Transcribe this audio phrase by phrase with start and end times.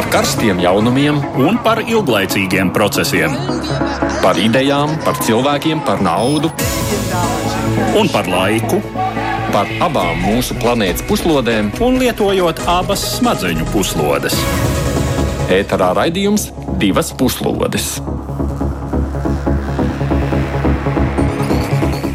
[0.00, 3.34] par karstiem jaunumiem un par ilglaicīgiem procesiem.
[4.22, 6.48] Par idejām, par cilvēkiem, par naudu
[8.00, 8.78] un par laiku.
[9.52, 14.38] Par abām mūsu planētas puslodēm, un lietojot abas smadzeņu puslodes.
[15.52, 16.48] Ēterā raidījums
[16.80, 17.98] divas puslodes.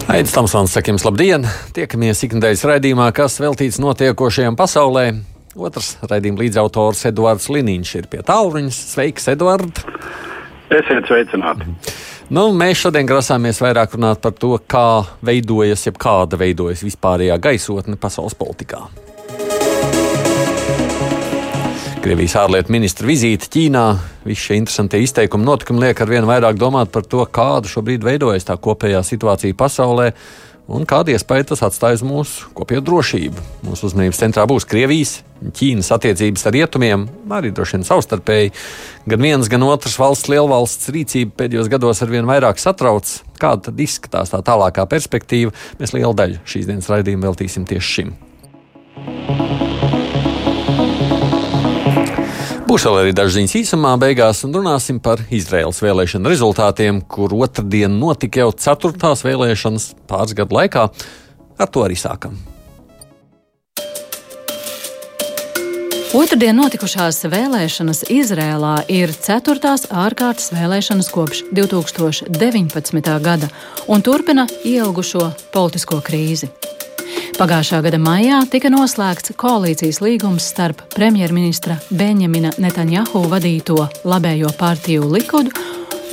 [0.09, 1.45] Aizsmeļamies, Tamsons, saka jums labdien!
[1.77, 5.34] Tiekamies ikdienas raidījumā, kas veltīts notiekošajam pasaulē.
[5.55, 8.73] Otrs raidījuma līdzautors Edvards Liniņš ir pie tālruņa.
[8.75, 9.85] Sveiks, Edvards!
[10.67, 11.69] Esiet sveicināti!
[12.35, 17.95] Nu, mēs šodien grasāmies vairāk runāt par to, kā veidojas, jeb kāda veidojas vispārējā gaisotne
[18.01, 18.81] pasaules politikā.
[22.03, 23.85] Krievijas ārlietu ministra vizīte Ķīnā.
[24.27, 28.49] Visi šie interesantie izteikumi, notikumi liek ar vien vairāk domāt par to, kāda šobrīd veidojas
[28.49, 30.11] tā kopējā situācija pasaulē
[30.67, 33.43] un kādu iespēju tas atstāja uz mūsu kopējo drošību.
[33.67, 35.19] Mūsu uzmanības centrā būs Krievijas,
[35.55, 37.03] Ķīnas attiecības ar rietumiem,
[37.35, 38.53] arī droši vien savstarpēji.
[39.11, 43.11] Gan viens, gan otrs valsts lielvalsts rīcība pēdējos gados ar vien vairāk satrauc.
[43.41, 45.53] Kāda tad izskatās tā tālākā perspektīva?
[45.81, 48.17] Mēs lielu daļu šīs dienas raidījumu veltīsim tieši šim.
[48.95, 49.64] Būs
[52.83, 58.41] vēl arī dažas ziņas īsumā, beigās un runāsim par Izraels vēlēšanu rezultātiem, kur otrdien notika
[58.41, 60.83] jau ceturtās vēlēšanas pāris gadu laikā.
[61.55, 62.35] Ar to arī sākam.
[66.15, 73.11] Otradien notikušās vēlēšanas Izrēlā ir ceturtās ārkārtas vēlēšanas kopš 2019.
[73.23, 73.51] gada
[73.87, 76.51] un turpina ielgušo politisko krīzi.
[77.35, 83.75] Pagājušā gada maijā tika noslēgts koalīcijas līgums starp premjerministra Benjamina Netanjahu vadīto
[84.07, 85.51] labējo partiju Likudu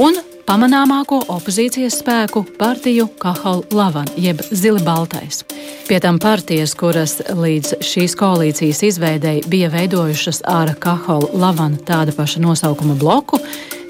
[0.02, 5.44] un pamanāmāko opozīcijas spēku partiju Kahal Lavan, jeb Zili Baltais.
[5.86, 12.42] Pie tam partijas, kuras līdz šīs koalīcijas izveidēji bija veidojušas ar Kahal Lavan tāda paša
[12.42, 13.40] nosaukuma bloku,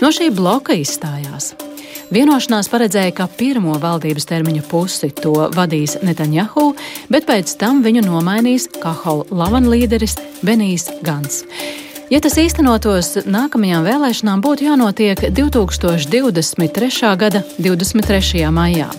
[0.05, 1.55] no šī bloka izstājās.
[2.13, 6.75] Vienošanās paredzēja, ka pirmo valdības termiņu pusi to vadīs Netanjahu,
[7.09, 11.41] bet pēc tam viņu nomainīs Kahola Lavan līderis Benijs Gans.
[12.13, 17.13] Ja tas īstenotos, nākamajām vēlēšanām būtu jānotiek 2023.
[17.17, 18.43] gada 23.
[18.53, 18.91] maijā.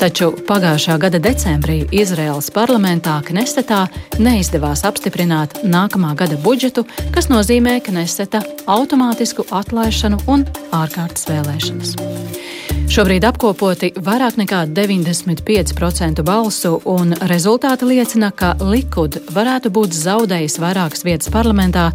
[0.00, 3.84] Taču pagājušā gada decembrī Izraels parlamentā Knesetā
[4.18, 6.82] neizdevās apstiprināt nākamā gada budžetu,
[7.14, 10.42] kas nozīmē Kneseta automātisku atlaišanu un
[10.74, 11.92] ārkārtas vēlēšanas.
[12.90, 21.06] Šobrīd apkopoti vairāk nekā 95% balsu, un rezultāti liecina, ka Likud varētu būt zaudējis vairākas
[21.06, 21.92] vietas parlamentā,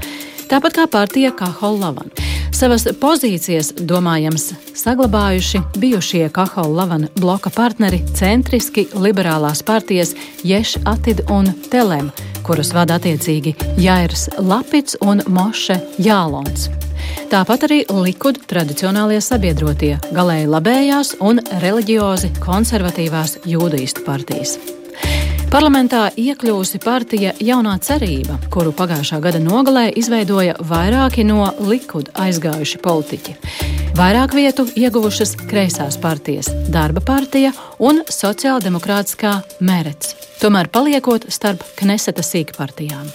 [0.50, 2.12] tāpat kā partija Kahollavan.
[2.56, 10.14] Savas pozīcijas, domājams, saglabājuši bijušie Kahollavan bloka partneri centriski liberālās partijas
[10.44, 12.14] Ješ Atid un Telem,
[12.48, 16.70] kurus vada attiecīgi Jairs Lapits un Moše Jālons.
[17.32, 24.58] Tāpat arī Likud tradicionālie sabiedrotie- galēji labējās un reliģiozi konservatīvās jūdīstu partijas.
[25.52, 33.36] Parlamentā iekļūsi partija Jaunā cerība, kuru pagājušā gada nogalē izveidoja vairāki no Likud aizgājuši politiķi.
[33.96, 43.08] Vairāk vietu ieguvušas kreisās partijas- Darba partija un Sociāldemokrātiskā Merets, tomēr paliekot starp Kneseta sīkpartijām.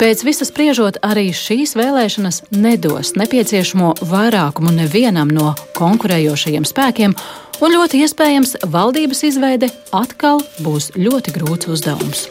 [0.00, 7.14] Pēc visas spriežot, arī šīs vēlēšanas nedos nepieciešamo vairākumu nevienam no konkurējošajiem spēkiem,
[7.60, 12.24] un ļoti iespējams valdības izveide atkal būs ļoti grūts uzdevums.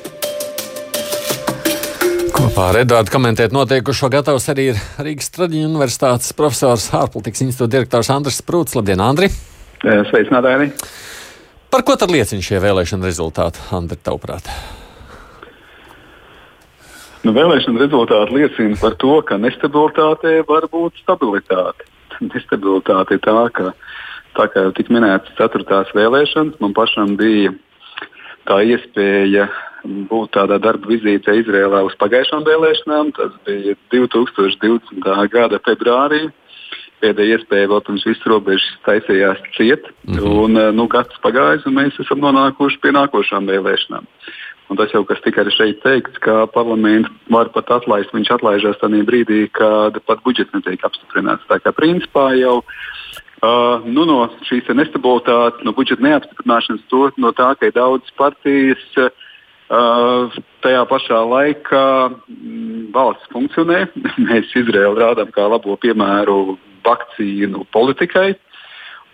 [2.31, 8.09] Kopā ar Edvardu komentēt notiekušo gatavs arī ir Rīgas Tradiņu universitātes profesors, ārpolitikas institūta direktors
[8.09, 8.73] Andris Sprūts.
[8.79, 9.29] Labdien, Andri!
[9.83, 10.71] Sveicinātāji!
[11.71, 14.49] Par ko tad liecina šie vēlēšana rezultāti, Andri, tavuprāt?
[17.21, 21.85] Nu, vēlēšana rezultāti liecina par to, ka nestabilitāte var būt stabilitāte.
[22.25, 23.71] Nestabilitāte ir tā, ka,
[24.37, 27.53] tā kā jau tika minēts, ceturtās vēlēšanas man pašam bija
[28.49, 29.49] tā iespēja
[29.83, 33.15] būt tādā darba vizītē Izrēlā uz pagājušām vēlēšanām.
[33.17, 35.09] Tas bija 2020.
[35.33, 36.27] gada februārī.
[37.01, 39.87] Pēdējā iespēja vēl pirms visas robežas taisījās ciet.
[40.05, 40.37] Mm -hmm.
[40.43, 44.05] un, nu, gads pagājis, un mēs esam nonākuši pie nākošām vēlēšanām.
[44.69, 48.77] Un tas jau, kas tika arī šeit teikts, ka parlaments var pat atlaist, viņš atlaižās
[48.79, 51.43] tajā brīdī, kad pat budžets netiek apstiprināts.
[51.49, 52.61] Tā kā principā jau
[53.41, 58.83] uh, nu, no šīs nestabilitātes, no budžeta neapstiprināšanas, to, no tā, ka ir daudz partijas.
[58.97, 59.11] Uh,
[60.59, 63.85] tajā pašā laikā mm, valsts funkcionē.
[64.27, 68.33] Mēs Izraēlu rādām kā labo piemēru vakcīnu politikai.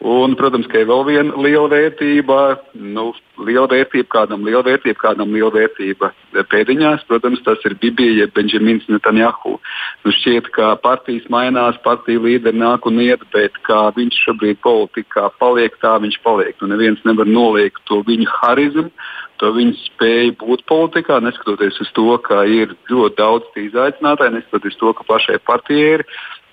[0.06, 2.41] Un, protams, ka ir vēl viena liela vērtība,
[2.77, 3.09] nu,
[3.45, 6.12] liela vērtība kādam, liela vērtība kādam, liela vērtība
[6.51, 7.06] pēdiņās.
[7.10, 9.57] Protams, tas ir Bibija, jeb Benjamins Netanjahu.
[10.06, 15.30] Nu, šķiet, ka partijas mainās, partiju līderi nāk un iet, bet kā viņš šobrīd politikā
[15.42, 16.57] paliek, tā viņš paliek.
[16.62, 18.89] Nu, neviens nevar noliegt to viņa harizmu,
[19.38, 24.94] to viņa spēju būt politikā, neskatoties uz to, ka ir ļoti daudz izaicinātāju, neskatoties to,
[24.98, 26.06] ka pašai partijai ir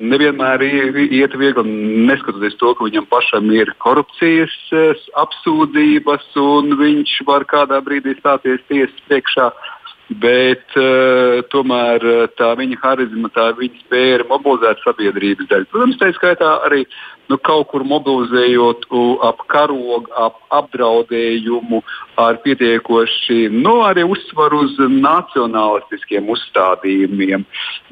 [0.03, 1.75] nevienmēr iet viegli,
[2.09, 8.63] neskatoties to, ka viņam pašam ir korupcijas eh, apsūdzības un viņš var kādā brīdī stāties
[8.69, 9.51] tiesas priekšā.
[10.21, 15.69] Bet uh, tomēr uh, tā viņa harizma, tā viņa spēja mobilizēt sabiedrības daļu.
[15.73, 16.83] Protams, tā skaitā arī
[17.33, 18.85] nu, kaut kur mobilizējot
[19.25, 21.81] ap karogu, ap apdraudējumu,
[22.21, 23.79] ar pietiekoši nu,
[24.13, 27.47] uzsvaru uz nacionālistiskiem uzstādījumiem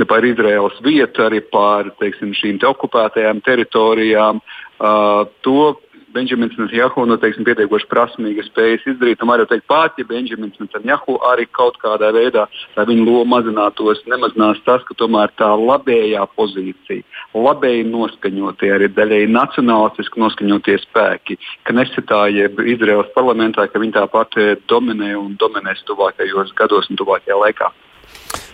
[0.04, 4.44] par Izraels vietu, arī par teiksim, šīm te okupētajām teritorijām.
[4.82, 5.78] Uh, to
[6.12, 9.22] Benjamins Netanjahu nu, teiksim, pietiekoši prasmīgi spējas izdarīt.
[9.32, 14.60] Var jau teikt, pat ja Benjamins Netanjahu arī kaut kādā veidā viņa loma mazinātos, nemazinās
[14.66, 17.04] tas, ka tomēr tā labējā pozīcija,
[17.34, 24.40] labēji noskaņotie, arī daļēji nacionālistiski noskaņotie spēki, ka nesitā jeb Izraels parlamentā, ka viņi tāpat
[24.40, 27.70] eh, dominē un dominēs tuvākajos gados un tuvākajā laikā.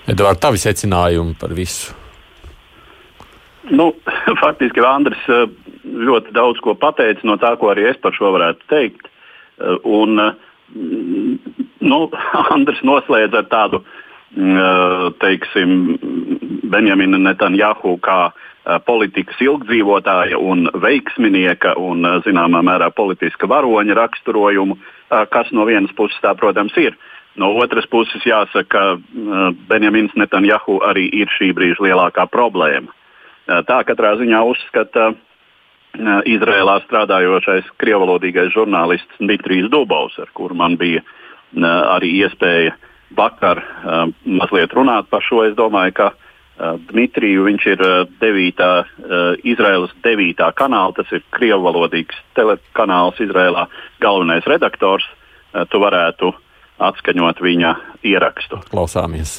[0.09, 1.97] Edvards, tavi secinājumi par visu?
[3.71, 3.93] Nu,
[4.43, 5.49] faktiski Andris eh,
[5.89, 9.09] ļoti daudz ko pateica no tā, ko arī es par šo varētu teikt.
[9.09, 10.33] Eh, un, eh,
[11.81, 12.01] nu,
[12.55, 13.85] Andris noslēdz ar tādu,
[15.19, 15.71] teiksim,
[16.69, 18.19] Benjamina Netanjahu kā
[18.85, 24.77] politikas ilgdzīvotāja un veiksminieka un, zināmā mērā, politiska varoņa raksturojumu,
[25.33, 26.93] kas no vienas puses tā, protams, ir.
[27.41, 32.93] No otras puses, jāsaka, ka Benjamins Netanjahu arī ir šī brīža lielākā problēma.
[33.47, 35.13] Tā katrā ziņā uzskata
[35.99, 41.03] Izrēlā strādājošais krievalodīgais žurnālists Dmitrijs Dubovs, ar kuru man bija
[41.95, 42.77] arī iespēja
[43.17, 43.63] vakar
[44.25, 45.43] mazliet runāt par šo.
[45.49, 46.09] Es domāju, ka
[46.91, 47.85] Dmitriju viņš ir
[48.23, 48.65] 9.
[49.47, 50.49] Izraēlas 9.
[50.59, 53.69] kanāla, tas ir krievalodīgs telekanāls Izrēlā,
[54.03, 55.07] galvenais redaktors.
[55.51, 56.35] Tu varētu
[56.79, 58.63] atskaņot viņa ierakstu.
[58.71, 59.39] Klausāmies!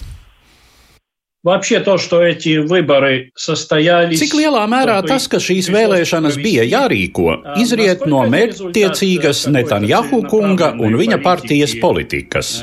[1.44, 4.16] Вообще то, что эти выборы состоялись...
[4.18, 10.96] Cik lielā mērā tas, ka šīs vēlēšanas bija jārīko, izriet no mērķtiecīgas Netanjahu kunga un
[10.96, 12.54] viņa partijas politikas?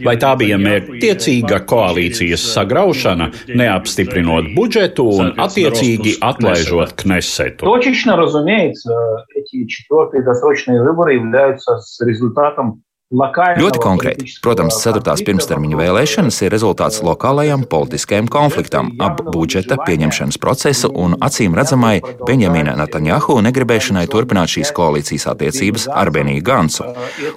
[0.00, 3.28] Vai tā bija mērķtiecīga koalīcijas sagraušana,
[3.60, 7.68] neapstiprinot budžetu un attiecīgi atlaižot Knesetu?
[7.68, 8.96] Точечно, разумеется,
[9.36, 12.80] эти четвертые досрочные выборы являются результатом
[13.13, 14.31] Ļoti konkrēti.
[14.41, 21.53] Protams, ceturtās pirmstermiņa vēlēšanas ir rezultāts lokālajam politiskajam konfliktam, ap budžeta pieņemšanas procesu un acīm
[21.53, 26.87] redzamai Benjamina Netanjahu negribēšanai turpināt šīs koalīcijas attiecības ar Beniju Gansu.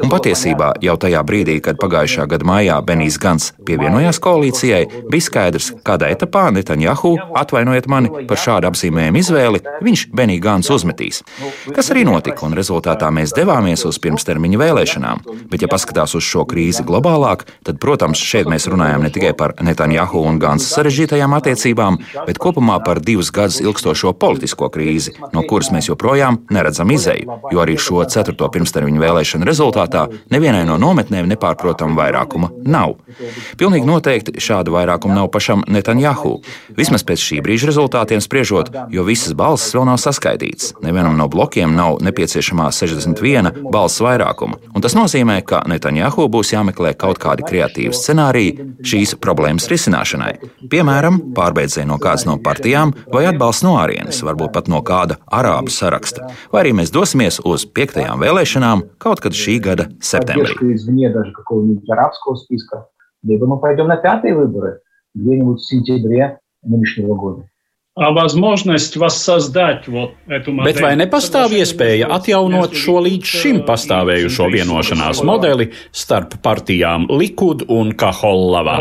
[0.01, 5.75] Un patiesībā jau tajā brīdī, kad pagājušā gada maijā Benijs Gans pievienojās koalīcijai, bija skaidrs,
[5.85, 11.21] kādā etapā Netanjahu, atvainojiet mani par šādu apzīmējumu izvēli, viņš Beniju Gansu uzmetīs.
[11.77, 15.25] Kas arī notika, un rezultātā mēs devāmies uz pirmstermiņa vēlēšanām.
[15.59, 19.55] Bet, ja paskatās uz šo krīzi globālāk, tad, protams, šeit mēs runājam ne tikai par
[19.65, 25.71] Netanjahu un Gansa sarežģītajām attiecībām, bet kopumā par divus gadus ilgstošo politisko krīzi, no kuras
[25.75, 31.97] mēs joprojām neredzam izēju, jo arī šo ceturto pirmstermiņu vēlēšanu rezultātā nevienai no nometnēm nepārprotama
[31.99, 32.97] vairākuma nav.
[33.59, 36.39] Pilnīgi noteikti šāda vairākuma nav pašam Netanjahu.
[36.77, 40.75] Vismaz pēc šī brīža rezultātiem spriežot, jo visas balsis vēl nav saskaitītas.
[40.85, 44.61] Nevienam no blokiem nav nepieciešamā 61 balss vairākuma.
[44.75, 50.34] Un tas nozīmē, ka Netanjahu būs jāmeklē kaut kādi kreatīvi scenāriji šīs problēmas risināšanai.
[50.72, 55.72] Piemēram, pārbeidzēji no kādas no partijām vai atbalsts no ārienes, varbūt pat no kāda arābu
[55.74, 56.30] saraksta.
[56.52, 60.54] Vai arī mēs dosimies uz piektajām vēlēšanām kaut kad šī gada septembrī.
[63.26, 64.82] Либо мы пойдем на пятые выборы
[65.16, 67.48] где-нибудь в сентябре нынешнего года.
[70.65, 77.91] Bet vai nepastāv iespēja atjaunot šo līdz šim pastāvējušo vienošanās modeli starp partijām Likud un
[77.99, 78.77] Kahollava?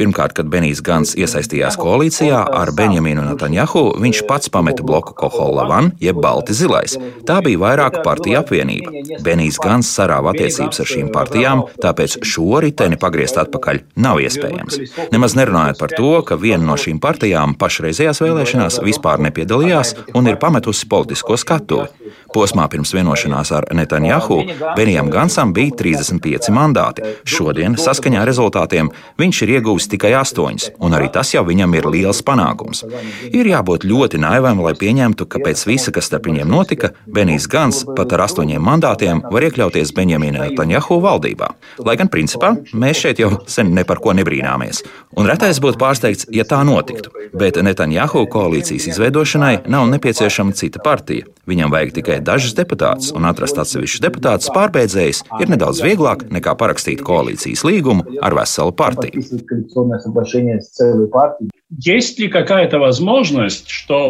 [0.00, 6.22] Pirmkārt, kad Benijs Gans iesaistījās koalīcijā ar Benjaminu Netanjahu, viņš pats pameta bloku Kohollavan, jeb
[6.22, 6.94] Balti zilais.
[7.26, 8.94] Tā bija vairāku partiju apvienība.
[9.26, 14.80] Benijs Gans sarāva attiecības ar šīm partijām, tāpēc šo riteni pagriezt atpakaļ nav iespējams.
[15.10, 20.36] Nemaz nerunājot par to, ka viena no šīm partijām pašreizējās vēlēšanās vispār nepiedalījās un ir
[20.40, 21.88] pametusi politisko skatuvi.
[22.34, 24.38] Posmā pirms vienošanās ar Netanjahu
[24.76, 27.06] Benijam Gansam bija 35 mandāti.
[27.26, 31.88] Šodien, saskaņā ar rezultātiem, viņš ir ieguvis tikai 8, un arī tas jau viņam ir
[31.90, 32.84] liels panākums.
[33.30, 37.82] Ir jābūt ļoti naivam, lai pieņemtu, ka pēc visa, kas starp viņiem notika, Benijs Gans
[37.96, 41.50] pat ar astoņiem mandātiem var iekļauties Benjamina Netanjahu valdībā.
[41.86, 44.84] Lai gan principā mēs šeit jau sen ne par ko nebrīnāmies.
[45.18, 47.12] Un retais būtu pārsteigts, ja tā notiktu.
[47.36, 51.28] Bet Netanjahu koalīcijas izveidošanai nav nepieciešama cita partija.
[51.50, 57.04] Viņam vajag tikai dažus deputātus, un atrast atsevišķus deputātus pārbeidzējus ir nedaudz vieglāk nekā parakstīt
[57.06, 59.24] koalīcijas līgumu ar veselu partiju.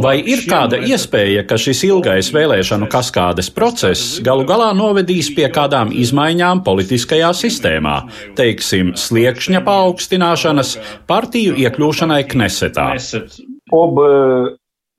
[0.04, 5.94] Vai ir kāda iespēja, ka šis ilgais vēlēšanu kaskādes process galu galā novedīs pie kādām
[5.96, 7.96] izmaiņām politiskajā sistēmā,
[8.38, 10.76] teiksim, sliekšņa paaugstināšanas,
[11.10, 12.92] partiju iekļūšanai Knesetā?
[13.74, 13.98] Об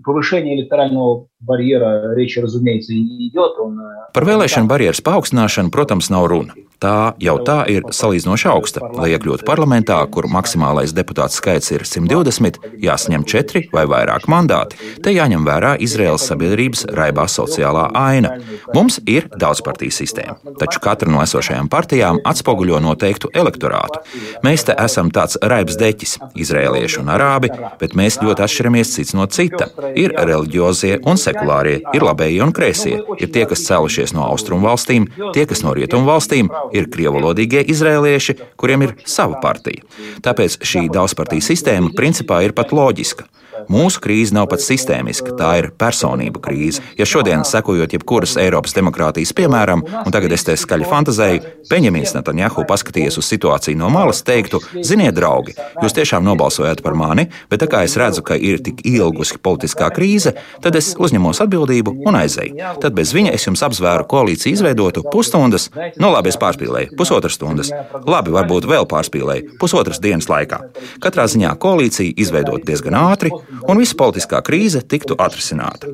[0.06, 3.58] повышении электорального барьера речи, разумеется, и не идет.
[3.58, 3.80] Он...
[4.14, 6.56] Par vēlēšanu barjeras paaugstināšanu, protams, nav runa.
[6.76, 8.82] Tā jau tā ir salīdzinoši augsta.
[8.98, 14.76] Lai iekļūtu parlamentā, kur maksimālais deputātu skaits ir 120, jāsaņem 4 vai vairāk mandāti.
[15.04, 18.34] Te jāņem vērā Izraels sabiedrības raibā sociālā aina.
[18.76, 24.02] Mums ir daudzpartiju sistēma, taču katra no esošajām partijām atspoguļo noteiktu elektorātu.
[24.44, 29.24] Mēs te esam tāds raibs deķis, izrēlieši un arābi, bet mēs ļoti atšķiramies cits no
[29.32, 29.70] cita.
[29.96, 35.07] Ir reliģiozie un sekulārie, ir labējie un kreisie, ir tie, kas cēlušies no austrumu valstīm,
[35.35, 39.85] tie, kas no rietumu valstīm ir krievalodīgie izrēlieši, kuriem ir sava partija.
[40.25, 43.27] Tāpēc šī daudzpartiju sistēma principā ir pat loģiska.
[43.69, 46.83] Mūsu krīze nav pat sistēmiska, tā ir personību krīze.
[46.97, 52.65] Ja šodien, sekojot jebkuras Eiropas demokrātijas piemēram, un tagad es te skaļi fantazēju, Benjamins Netanjahu
[52.69, 57.69] paskatījies uz situāciju no malas, teiktu: Ziniet, draugi, jūs tiešām nobalsojāt par mani, bet tā
[57.71, 62.71] kā es redzu, ka ir tik ilgusi politiskā krīze, tad es uzņemos atbildību un aizēju.
[62.81, 67.37] Tad bez viņa es jums apsvēru koalīciju izveidotu pusstundas, no nu, labi, es pārspīlēju, pusotras
[67.37, 67.71] stundas,
[68.05, 70.61] labi, varbūt vēl pārspīlēju, pusotras dienas laikā.
[71.03, 75.90] Katrā ziņā koalīcija izveidot diezgan ātri, un visa politiskā krīze tiktu atrisināta.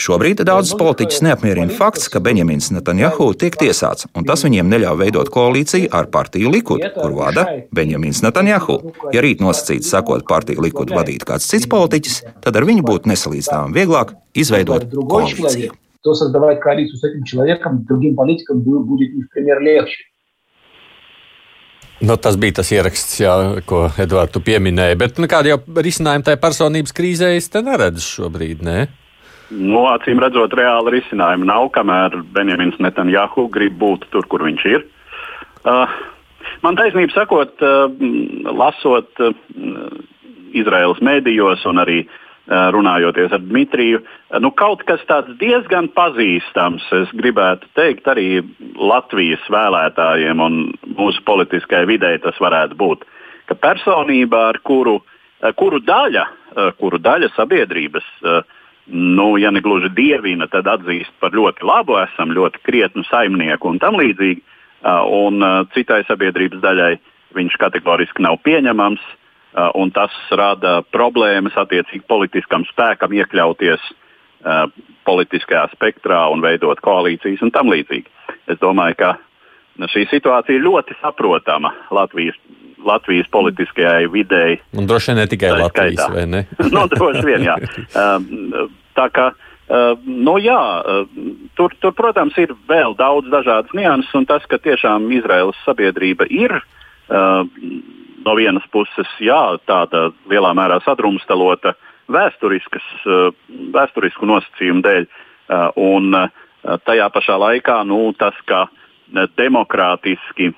[0.00, 5.30] Šobrīd daudzus politiķus neapmierina fakts, ka Benjamins Netanjahu tiek tiesāts, un tas viņiem neļauj veidot
[5.34, 8.80] koalīciju ar partiju Likud, kur vada Benjamins Netanjahu.
[9.14, 13.78] Ja rīt nosacīts sakot partiju Likud vadīt kāds cits politiķis, tad ar viņu būtu nesalīdzināmāk
[13.78, 15.78] vieglāk izveidot koalīciju.
[16.04, 20.04] То создавать коалицию с этим человеком, другим политикам будет не в пример легче.
[21.99, 23.33] Nu, tas bija tas ieraksts, jā,
[23.67, 24.95] ko Edvards pieminēja.
[24.99, 28.63] Bet nu, kāda jau risinājuma tai personības krīzē es neredzu šobrīd?
[28.63, 28.85] Ne?
[29.49, 34.87] Nu, acīm redzot, reāla risinājuma nav, kamēr Benjamins Netanjahu grib būt tur, kur viņš ir.
[35.67, 35.91] Uh,
[36.63, 37.91] man taisnība sakot, uh,
[38.55, 39.35] lasot uh,
[40.55, 44.01] Izraels mēdījos un arī uh, runājoties ar Dmitriju.
[44.01, 48.41] Eh, nu, kaut kas tāds diezgan pazīstams, es gribētu teikt, arī
[48.75, 50.59] Latvijas vēlētājiem un
[50.97, 53.05] mūsu politiskajai videi tas varētu būt.
[53.49, 54.99] Ka personība, ar kuru,
[55.43, 56.27] eh, kuru, daļa,
[56.79, 58.03] kuru daļa sabiedrības,
[58.89, 63.77] nu, ja ne gluži dievina, tad atzīst par ļoti labu, esam ļoti krietnu saimnieku un
[63.79, 64.41] tam līdzīgi,
[64.81, 66.97] un citai sabiedrības daļai
[67.37, 68.99] viņš kategoriski nav pieņemams.
[69.49, 74.67] Uh, un tas rada problēmas attiecīgi politiskam spēkam iekļauties uh,
[75.09, 78.05] politiskajā spektrā un veidot koalīcijas un tam līdzīgi.
[78.53, 82.37] Es domāju, ka šī situācija ir ļoti saprotama Latvijas,
[82.85, 84.59] Latvijas politiskajai videi.
[84.77, 86.13] Un droši vien ne tikai Latvijas, skaitā.
[86.13, 86.45] vai ne?
[86.75, 87.57] nu, droši vien, jā.
[87.89, 88.67] Uh,
[88.99, 89.31] tā kā
[89.69, 91.03] Uh, nu, jā, uh,
[91.53, 96.55] tur, tur, protams, ir vēl daudz dažādas nianses, un tas, ka tiešām Izraēlas sabiedrība ir
[96.57, 97.43] uh,
[98.29, 102.37] no vienas puses, jā, tāda lielā mērā sadrumstalota eh,
[103.73, 106.31] vēsturisku nosacījumu dēļ, eh, un eh,
[106.85, 108.67] tajā pašā laikā nu, tas, ka
[109.09, 110.51] demokrātiski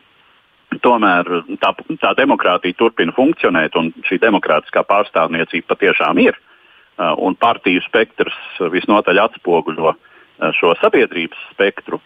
[0.83, 1.27] tomēr
[1.61, 6.39] tā, tā demokrātija turpina funkcionēt, un šī demokrātiskā pārstāvniecība patiešām ir,
[6.99, 8.35] un partiju spektrs
[8.71, 9.93] visnotaļ atspoguļo
[10.57, 12.01] šo sabiedrības spektru,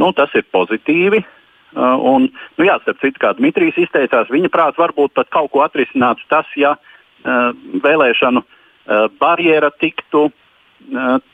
[0.00, 1.20] nu, tas ir pozitīvi.
[1.70, 2.26] Uh, un,
[2.58, 6.48] nu, jā, starp citu, kā Dmitrijs izteicās, viņa prāts varbūt pat kaut ko atrisinātu tas,
[6.58, 7.52] ja uh,
[7.84, 10.30] vēlēšanu uh, barjera tiktu,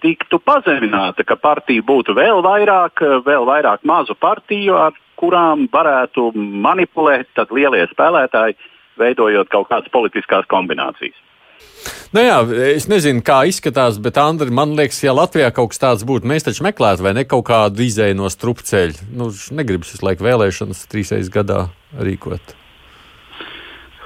[0.02, 7.46] tiktu pazemināta, ka partija būtu vēl vairāk, vēl vairāk mazu partiju, ar kurām varētu manipulēt
[7.54, 8.58] lielie spēlētāji,
[8.98, 11.16] veidojot kaut kādas politiskās kombinācijas.
[12.14, 12.36] Nu jā,
[12.70, 16.46] es nezinu, kā izskatās, bet Andri, man liekas, ja Latvijā kaut kas tāds būtu, mēs
[16.46, 19.08] taču meklētu vai ne kaut kādu izēju no strupceļa.
[19.18, 21.66] Nu, negribas visu laiku vēlēšanas trīsreiz gadā
[21.98, 22.54] rīkot.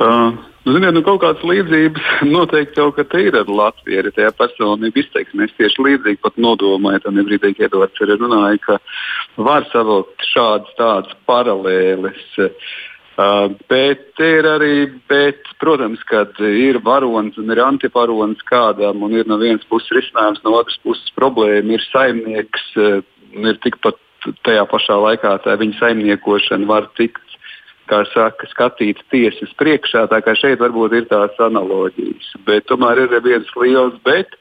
[0.00, 0.33] Uh,
[0.64, 4.00] ziniet, nu, kaut kādas līdzības noteikti jau ir ar Latviju.
[4.00, 8.78] Arī tajā personību izteiksmēs tieši līdzīgi pat nodomāju, tam brīdī, kad Edvards arī runāja, ka
[9.45, 12.25] var savilkt šādas tādas paralēles.
[12.40, 12.71] Uh,
[13.70, 14.74] bet ir arī,
[15.10, 20.42] bet, protams, kad ir varonis un ir antivaronis kādam, un ir no vienas puses risinājums,
[20.44, 23.02] no otras puses problēma, ir saimnieks, uh,
[23.40, 23.98] ir tikpat
[24.44, 27.24] tajā pašā laikā tā viņa saimniekošana var tikt
[27.90, 30.06] kā saka, skatīts tiesas priekšā.
[30.12, 32.34] Tā kā šeit varbūt ir tās analoģijas.
[32.46, 34.36] Bet tomēr ir viens liels bet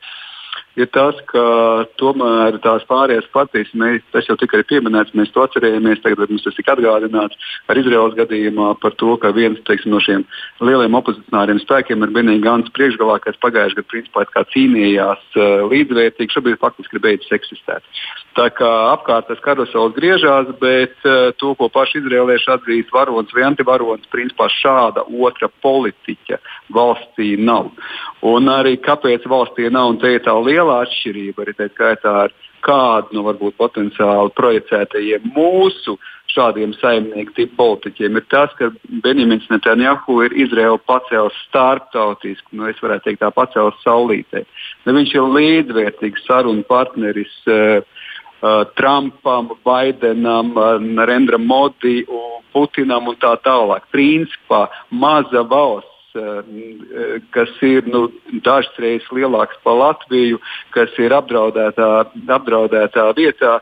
[0.77, 1.43] ir tas, ka
[1.99, 6.45] tomēr tās pārējās partijas, mēs, tas jau tika arī pieminēts, mēs to atcerējāmies, tagad mums
[6.45, 10.25] tas tika atgādināts ar Izraels gadījumā par to, ka viens teiksim, no šiem
[10.63, 16.61] lieliem opozicionāriem spēkiem ir Benīgi Gants priekšgalā, kas pagājušajā gadā principā cīnījās uh, līdzvērtīgi, šobrīd
[16.61, 17.85] faktiski ir beidzis eksistēt.
[18.37, 23.47] Tā kā apkārt tas karusels griežās, bet uh, to, ko paši izrēlieši atzīst, varonis vai
[23.49, 26.39] antivaronis, principā šāda otra politiķa
[26.75, 27.71] valstī nav.
[28.25, 32.35] Un arī kāpēc valstī nav, un te ir tā liela atšķirība arī tā skaitā ar
[32.65, 35.95] kādu no varbūt potenciāli projicētajiem mūsu
[36.29, 38.69] šādiem saimnieku tipu politiķiem, ir tas, ka
[39.03, 44.43] Benjamins Netanjahu ir Izraela pacēlis starptautiski, nu es varētu teikt tā pacēlis saulītē.
[44.85, 47.33] Nu, viņš ir līdzvērtīgs sarunu partneris.
[47.47, 47.81] Uh,
[48.39, 52.05] Uh, Trumpam, Baidenam, uh, Narendram Modi,
[52.53, 53.83] Putinam un tā tālāk.
[53.91, 54.61] Principā
[54.95, 55.88] maza valsts
[57.35, 58.07] kas ir nu,
[58.45, 60.39] dažas reizes lielāks par Latviju,
[60.75, 61.89] kas ir apdraudētā,
[62.37, 63.59] apdraudētā vietā,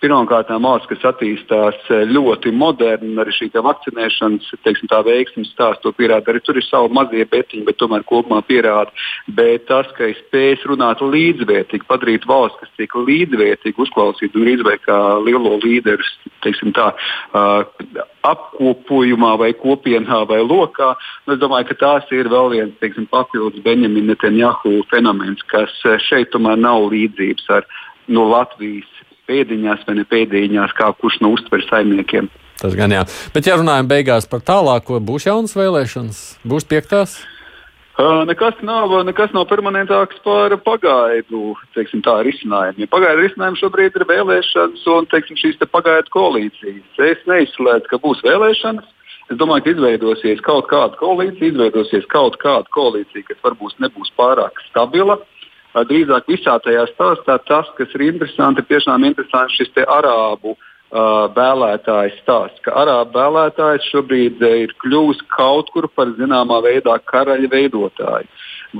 [0.00, 6.32] Pirmkārt, valsts, kas attīstās eh, ļoti moderni, arī šī vakcinēšanas teiksim, veiksmes stāsts to pierāda.
[6.32, 8.88] Arī tur ir savi mazie betiņi, bet tomēr kopumā pierāda.
[9.36, 14.86] Bet tas, ka ir spējis runāt līdzvērtīgi, padarīt valsts, kas tiek līdzvērtīgi uzklausīta un līdzvērtīgi
[14.86, 16.08] kā lielo līderu,
[16.46, 16.88] teiksim tā,
[17.36, 17.60] uh,
[18.24, 20.94] apkopojumā vai kopienā vai lokā.
[21.26, 25.76] Nu, es domāju, ka tās ir vēl viens teiksim, papildus Benjamina Netanjahu fenomens, kas
[26.08, 27.68] šeit tomēr nav līdzības ar
[28.08, 28.88] no Latvijas
[29.30, 32.28] pēdiņās vai ne pēdiņās, kā kurš no uztver saimniekiem.
[32.60, 33.06] Tas gan jā.
[33.32, 37.22] Bet, ja runājam beigās par tālāko, būs jaunas vēlēšanas, būs piektās?
[38.00, 42.84] Uh, nekas nav, nekas nav permanentāks par pagaidu teiksim, tā, risinājumu.
[42.84, 47.02] Ja pagaidu risinājumu šobrīd ir vēlēšanas un teiksim, šīs te pagaidu koalīcijas.
[47.10, 48.88] Es neizslēdzu, ka būs vēlēšanas.
[49.30, 54.64] Es domāju, ka izveidosies kaut kāda koalīcija, izveidosies kaut kāda koalīcija, kas varbūt nebūs pārāk
[54.70, 55.18] stabila.
[55.70, 62.16] Uh, drīzāk visā tajā stāstā tas, kas ir interesanti, tiešām interesants šis arābu uh, vēlētājs
[62.24, 62.62] stāsts.
[62.64, 68.26] Ka arābu vēlētājs šobrīd ir kļuvis kaut kur par zināmā veidā karaļa veidotāju.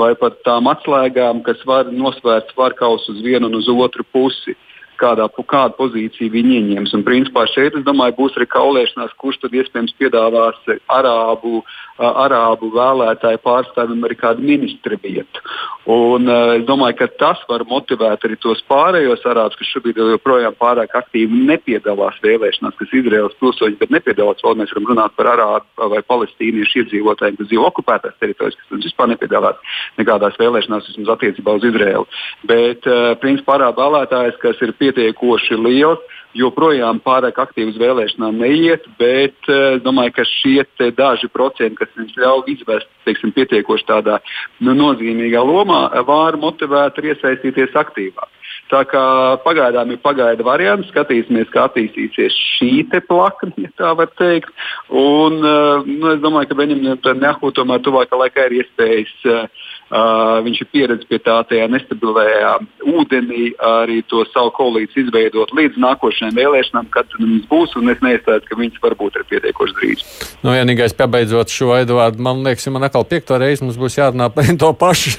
[0.01, 4.55] Vai pat tām atslēgām, kas var nosvērt svarkaus uz vienu un uz otru pusi.
[4.55, 4.67] Uh,
[5.01, 6.95] kādā, kādu pozīciju viņi ieņems.
[6.97, 10.59] Un, principā, šeit, es domāju, būs arī kaulēšanās, kurš tad iespējams piedāvās
[10.93, 11.63] arābu,
[12.01, 15.43] arābu vēlētāju pārstāvjiem arī kādu ministra vietu.
[15.91, 20.93] Un, es domāju, ka tas var motivēt arī tos pārējos arābus, kas šobrīd joprojām pārāk
[21.01, 26.03] aktīvi nepiedalās vēlēšanās, kas Izraels pilsoņi, bet nepiedalās vēl mēs varam runāt par arābu vai
[26.13, 32.07] palestīniešu iedzīvotājiem, kas dzīvo okupētās teritorijās, kas vispār nepiedalās nekādās vēlēšanās, vismaz attiecībā uz Izraelu.
[32.47, 32.87] Bet,
[33.25, 36.03] principā, arābu vēlētājs, kas ir pie pietiekoši liels.
[36.39, 40.63] Joprojām pārāk aktīvi uz vēlēšanām neiet, bet es uh, domāju, ka šie
[40.95, 44.21] daži procenti, kas mums ļauj izvest teiksim, pietiekoši tādā
[44.61, 48.29] nu, nozīmīgā lomā, var motivēt arī iesaistīties aktīvāk.
[48.71, 49.03] Tā kā
[49.43, 54.53] pagaidām ir pagaida variants, skatīsimies, kā attīstīsies šī plakne, ja tā var teikt.
[54.89, 60.39] Un, uh, nu, es domāju, ka Benjamins Nehu tomēr tuvākā laikā ir iespējas uh, Uh,
[60.47, 62.51] viņš ir pieredzējis pie tā tajā nestabilajā
[62.87, 67.75] ūdenī, arī to savu koalīciju izveidot līdz nākošajām vēlēšanām, kad mums būs.
[67.91, 70.05] Es neizstāstu, ka viņas varbūt ir pietiekoši drīz.
[70.45, 74.29] Nu, vienīgais, pabeidzot šo Eduardu, man liekas, ja man atkal piekto reizi mums būs jārunā
[74.31, 75.17] par to pašu.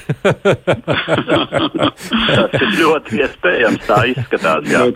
[2.32, 3.84] Tas ir ļoti iespējams.
[3.90, 4.72] Tā izskatās.
[4.72, 4.86] Jā.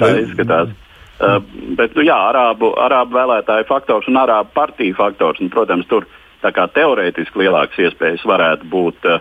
[0.00, 0.72] Tā izskatās.
[1.20, 1.42] Uh,
[1.76, 5.44] bet, nu, jā, arābu, arābu vēlētāju faktors un arābu partiju faktors.
[5.44, 9.20] Un, protams, tur ir Tā kā teorētiski lielākas iespējas varētu būt uh,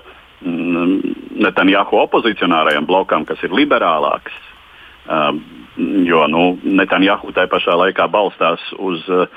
[1.40, 4.36] Netanjahu opozicionārajam blokam, kas ir liberālāks.
[5.10, 5.34] Uh,
[6.08, 9.28] jo nu, Netanjahu tajā pašā laikā balstās uz uh,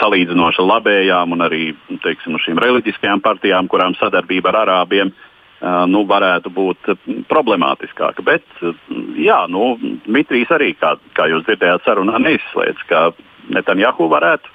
[0.00, 1.62] salīdzinoši labējām un arī
[2.02, 6.90] teiksim, šīm reliģiskajām partijām, kurām sadarbība ar arābiem uh, nu, varētu būt
[7.30, 8.24] problemātiskāka.
[8.24, 8.46] Bet
[9.20, 9.74] jā, nu,
[10.06, 13.10] Dmitrijs arī, kā, kā jūs dzirdējāt, sarunā neizslēdz, ka
[13.54, 14.50] Netanjahu varētu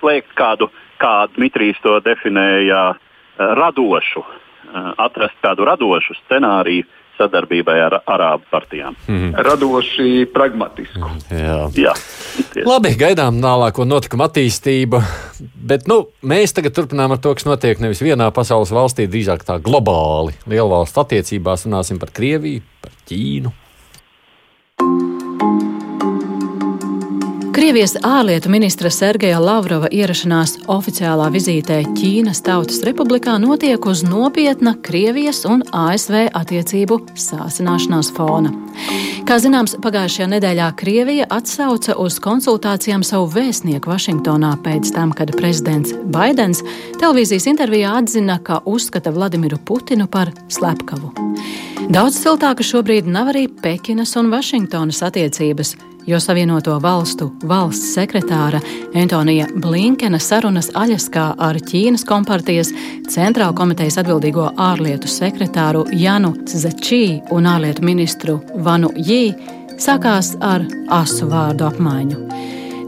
[0.00, 6.84] slēgt kādu kā Dmitrijs to definēja, eh, radošu, eh, atrast kādu radošu scenāriju
[7.20, 8.96] sadarbībai ar arābu partijām.
[9.08, 9.34] Mm.
[9.44, 11.02] Radoši, pragmatiski.
[11.30, 11.58] Jā.
[11.76, 11.94] Jā,
[12.66, 15.02] Labi, gaidām tālāko notikumu attīstību.
[15.70, 19.60] Bet nu, mēs tagad turpinām ar to, kas notiek nevis vienā pasaules valstī, drīzāk tā
[19.62, 20.36] globāli.
[20.50, 23.52] Lielvalstu attiecībās runāsim par Krieviju, par Ķīnu.
[27.52, 35.42] Krievijas ārlietu ministra Sergeja Lavrova ierašanās oficiālā vizītē Ķīnas Tautas Republikā notiek uz nopietna Krievijas
[35.50, 38.52] un ASV attiecību sāsināšanās fona.
[39.26, 45.96] Kā zināms, pagājušajā nedēļā Krievija atsauca uz konsultācijām savu vēstnieku Vašingtonā pēc tam, kad prezidents
[46.06, 46.62] Baidens
[47.02, 51.10] televīzijas intervijā atzina, ka uzskata Vladimiru Putinu par slepkavu.
[51.90, 55.74] Daudz siltāka šobrīd nav arī Pekinas un Vašingtonas attiecības
[56.10, 58.60] jo Savienoto valstu valsts sekretāra
[58.98, 62.72] Antonija Blinkena sarunas Aļaskā ar Ķīnas kompartijas
[63.10, 69.36] centrāla komitejas atbildīgo ārlietu sekretāru Janu Czečī un ārlietu ministru Vanu Jī
[69.78, 70.66] sākās ar
[71.00, 72.18] asu vārdu apmaiņu.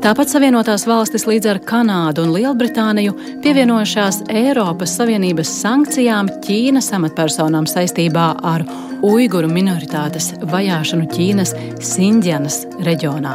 [0.02, 8.32] Tāpat Savienotās valstis līdz ar Kanādu un Lielbritāniju pievienojušās Eiropas Savienības sankcijām Ķīnas amatpersonām saistībā
[8.42, 8.66] ar
[9.03, 13.35] uiguru minoritātes vajāšanu Ķīnas Sinģanas reģionā.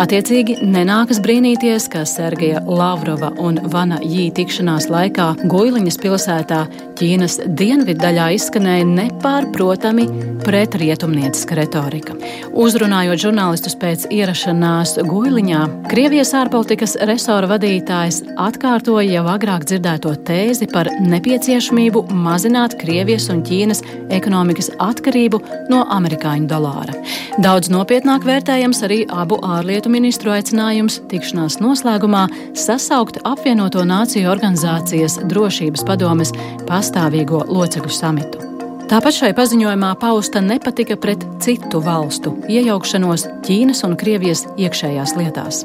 [0.00, 6.64] Attiecīgi nenākas brīnīties, ka Sergeja Lavrova un Vana Jī tikšanās laikā Guiliņas pilsētā
[6.98, 10.08] Ķīnas dienviddaļā izskanēja nepārprotami
[10.44, 12.16] pretrietumnieciska retorika.
[12.64, 15.62] Uzrunājot žurnālistus pēc ierašanās Guiliņā,
[15.92, 23.84] Krievijas ārpolitikas resora vadītājs atkārtoja jau agrāk dzirdēto tēzi par nepieciešamību mazināt Krievijas un Ķīnas
[24.14, 26.96] ekonomikas attīstību atkarību no amerikāņu dolāra.
[27.42, 32.24] Daudz nopietnāk vērtējams arī abu ārlietu ministru aicinājums tikšanās noslēgumā
[32.58, 36.34] sasaukt apvienoto nāciju organizācijas drošības padomes
[36.70, 38.50] pastāvīgo locekļu samitu.
[38.84, 45.62] Tāpat šai paziņojumā pausta nepatika pret citu valstu iejaukšanos Ķīnas un Krievijas iekšējās lietās.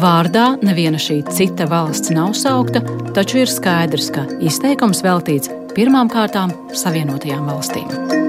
[0.00, 2.80] Vārdā neviena šī cita valsts nav saukta,
[3.14, 8.23] taču ir skaidrs, ka izteikums veltīts pirmām kārtām Savienotajām valstīm.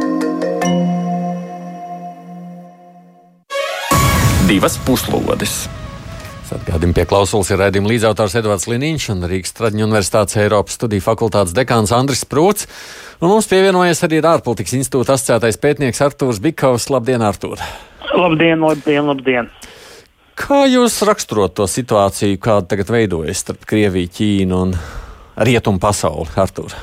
[4.45, 5.65] Divas puslodes.
[6.53, 11.55] Atgādījumi pie klausulas ir raidījuma līdzautors Edvards Liniņš un Rīgas Traģiņu Universitātes Eiropas studiju fakultātes
[11.57, 12.67] dekāns Andris Prūts.
[13.19, 16.91] Un mums pievienojas arī ārpolitikas institūta asociētais pētnieks Artūrs Bikovs.
[16.93, 17.63] Labdien, Artūr!
[18.13, 19.49] Labdien, labdien, labdien!
[20.37, 24.77] Kā jūs raksturot to situāciju, kāda tagad veidojas starp Krieviju, Ķīnu un
[25.41, 26.77] Rietumu pasauli, Artūr?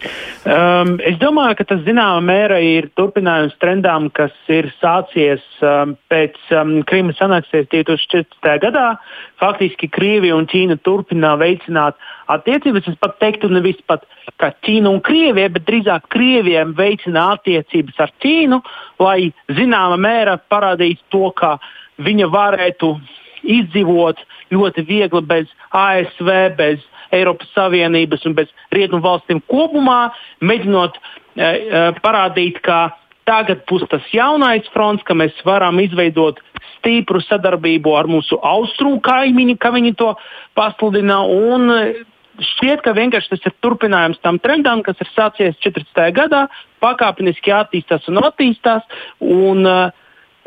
[0.00, 6.38] Um, es domāju, ka tas zināmā mērā ir turpinājums trendām, kas ir sācies um, pēc
[6.56, 8.54] um, Krimas aneksijas 2014.
[8.62, 8.86] gadā.
[9.42, 12.00] Faktiski Krievija un Ķīna turpina veicināt
[12.32, 12.88] attiecības.
[12.88, 14.06] Es pat teiktu, nevis pat
[14.40, 18.62] kā Ķīna un Krievija, bet drīzāk Krievija veicina attiecības ar Ķīnu,
[19.04, 21.58] lai zināmā mērā parādītu to, ka
[22.00, 22.94] viņa varētu
[23.58, 24.22] izdzīvot
[24.54, 26.82] ļoti viegli bez ASV, bez
[27.14, 30.10] Eiropas Savienības un bez rietumu valstīm kopumā,
[30.46, 31.02] mēģinot e,
[31.42, 32.92] e, parādīt, ka
[33.28, 36.38] tagad būs tas jaunais fronts, ka mēs varam izveidot
[36.76, 40.14] stipru sadarbību ar mūsu austrumu kaimiņu, kā viņi to
[40.58, 41.22] pasludina.
[41.26, 41.68] Un,
[42.40, 46.06] Šķiet, ka vienkārši tas ir turpinājums tam trendam, kas ir sācies 14.
[46.16, 46.46] gadā,
[46.80, 48.86] pakāpeniski attīstās un attīstās.
[49.20, 49.90] Un, uh,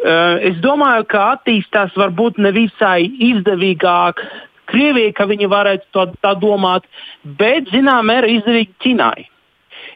[0.03, 4.23] es domāju, ka attīstās varbūt nevisai izdevīgāk
[4.73, 6.85] Krievijai, ka viņi varētu to tā domāt,
[7.39, 9.25] bet zināmā mērā izdevīgi Ķīnai.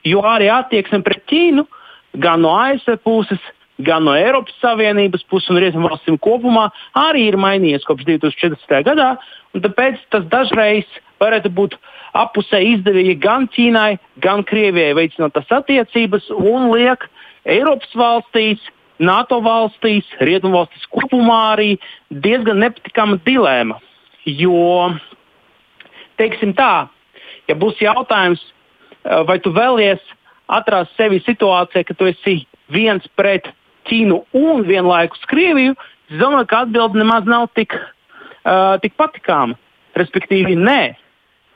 [0.06, 1.63] Jo arī attieksme pret Ķīnu
[2.22, 3.41] gan no ASV puses,
[3.84, 6.67] gan no Eiropas Savienības puses un Rietumu valstīm kopumā
[6.98, 8.84] arī ir mainījies kopš 2014.
[8.88, 9.12] gadā.
[9.58, 10.88] Tāpēc tas dažreiz
[11.22, 11.78] varētu būt
[12.17, 17.08] apusē izdevīgi gan Ķīnai, gan Krievijai veicināt tās attiecības un liek
[17.48, 18.62] Eiropas valstīs,
[18.99, 21.75] NATO valstīs, Rietumu valstīs kopumā arī
[22.10, 23.77] diezgan nepatīkama dilēma.
[24.27, 24.91] Jo,
[26.19, 26.88] teiksim tā,
[27.47, 28.41] ja būs jautājums,
[29.05, 30.01] eh, vai tu vēlies
[30.47, 33.47] atrast sevi situācijā, ka tu esi viens pret
[33.88, 35.75] Ķīnu un vienlaikus Krieviju,
[36.12, 39.55] es domāju, ka atbilde nemaz nav tik, uh, tik patīkama.
[39.95, 40.95] Respektīvi, nē.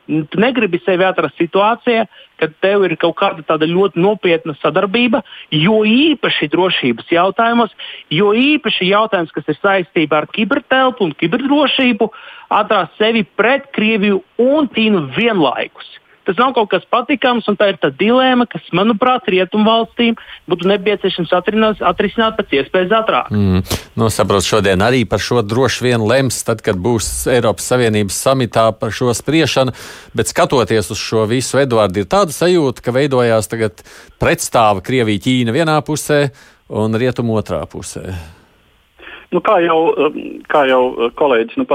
[0.07, 2.07] Tu negribi sevi atrast situācijā,
[2.41, 5.21] kad tev ir kaut kāda tāda ļoti nopietna sadarbība,
[5.53, 7.75] jo īpaši drošības jautājumos,
[8.09, 12.09] jo īpaši jautājums, kas ir saistībā ar kibertelpu un kiberdrošību,
[12.51, 16.00] atrast sevi pret Krieviju un Ķīnu vienlaikus.
[16.27, 20.17] Tas nav kaut kas patīkams, un tā ir tā dilēma, kas, manuprāt, rietumvalstīm
[20.51, 23.31] būtu nepieciešams atrisināt, atrisināt pēc iespējas ātrāk.
[23.33, 23.63] Mm.
[23.97, 28.67] Nu, saprotu, šodien arī par šo droši vien lems, tad, kad būs Eiropas Savienības samitā
[28.77, 29.73] par šo spriešanu,
[30.17, 33.81] bet skatoties uz šo visu, Edvards, ir tāda sajūta, ka veidojās tagad
[34.21, 36.27] pretstāva Krievija, Ķīna vienā pusē
[36.69, 38.13] un Rietumu otrā pusē.
[39.31, 41.67] Nu, kā, jau, um, kā jau uh, kolēģis nu,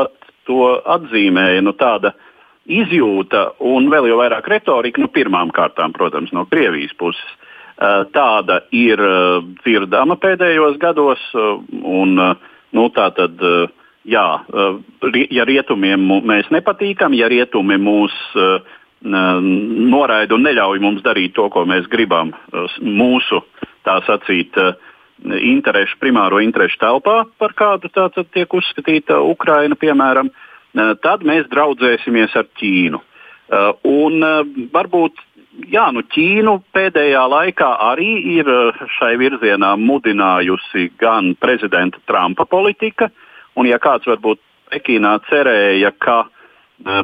[0.46, 0.62] to
[0.96, 2.12] atzīmēja, nu, tāda
[2.66, 7.26] izjūta un vēl jau vairāk retorika, nu, pirmām kārtām, protams, no Krievijas puses.
[7.76, 13.40] Uh, tāda ir uh, dzirdama pēdējos gados, un nu, tā tad,
[14.04, 14.24] jā,
[15.30, 18.16] ja rietumiem mēs nepatīkam, ja rietumi mūs
[19.06, 22.32] noraida un neļauj mums darīt to, ko mēs gribam,
[22.80, 23.42] mūsu
[23.86, 24.56] tā sacīt,
[25.24, 30.30] interešu, primāro interešu telpā, par kādu tātad tiek uzskatīta Ukraina, piemēram,
[31.02, 33.00] tad mēs draudzēsimies ar Ķīnu.
[33.86, 34.24] Un
[34.74, 35.20] varbūt
[35.72, 38.50] jā, nu Ķīnu pēdējā laikā arī ir
[38.98, 43.10] šai virzienā mudinājusi gan prezidenta Trumpa politika,
[43.56, 44.42] un ja kāds varbūt
[44.74, 46.24] Pekīnā cerēja, ka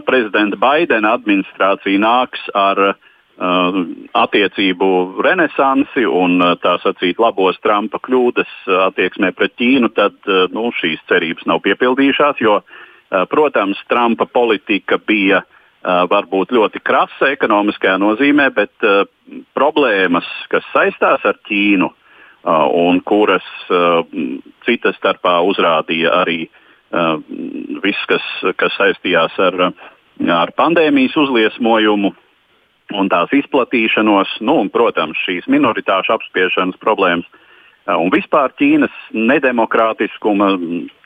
[0.04, 3.00] prezidenta Baidena administrācija nāks ar uh,
[3.42, 4.86] Uh, attiecību
[5.24, 10.14] renesansi un uh, tā sacīt labos Trumpa kļūdas uh, attieksmē pret Ķīnu, tad
[10.52, 12.58] nu, šīs cerības nav piepildījušās, jo,
[13.30, 15.42] protams, Trumpa politika bija
[15.82, 18.86] varbūt ļoti krasa ekonomiskajā nozīmē, bet
[19.56, 21.88] problēmas, kas saistās ar Ķīnu
[22.78, 23.46] un kuras
[24.66, 26.44] citas starpā uzrādīja arī
[27.82, 28.26] viss, kas,
[28.60, 29.58] kas saistījās ar,
[30.38, 32.12] ar pandēmijas uzliesmojumu,
[32.92, 37.51] un tās izplatīšanos, nu, un, protams, šīs minoritāšu apspiešanas problēmas eh,
[37.90, 40.52] un vispār Ķīnas nedemokrātiskuma,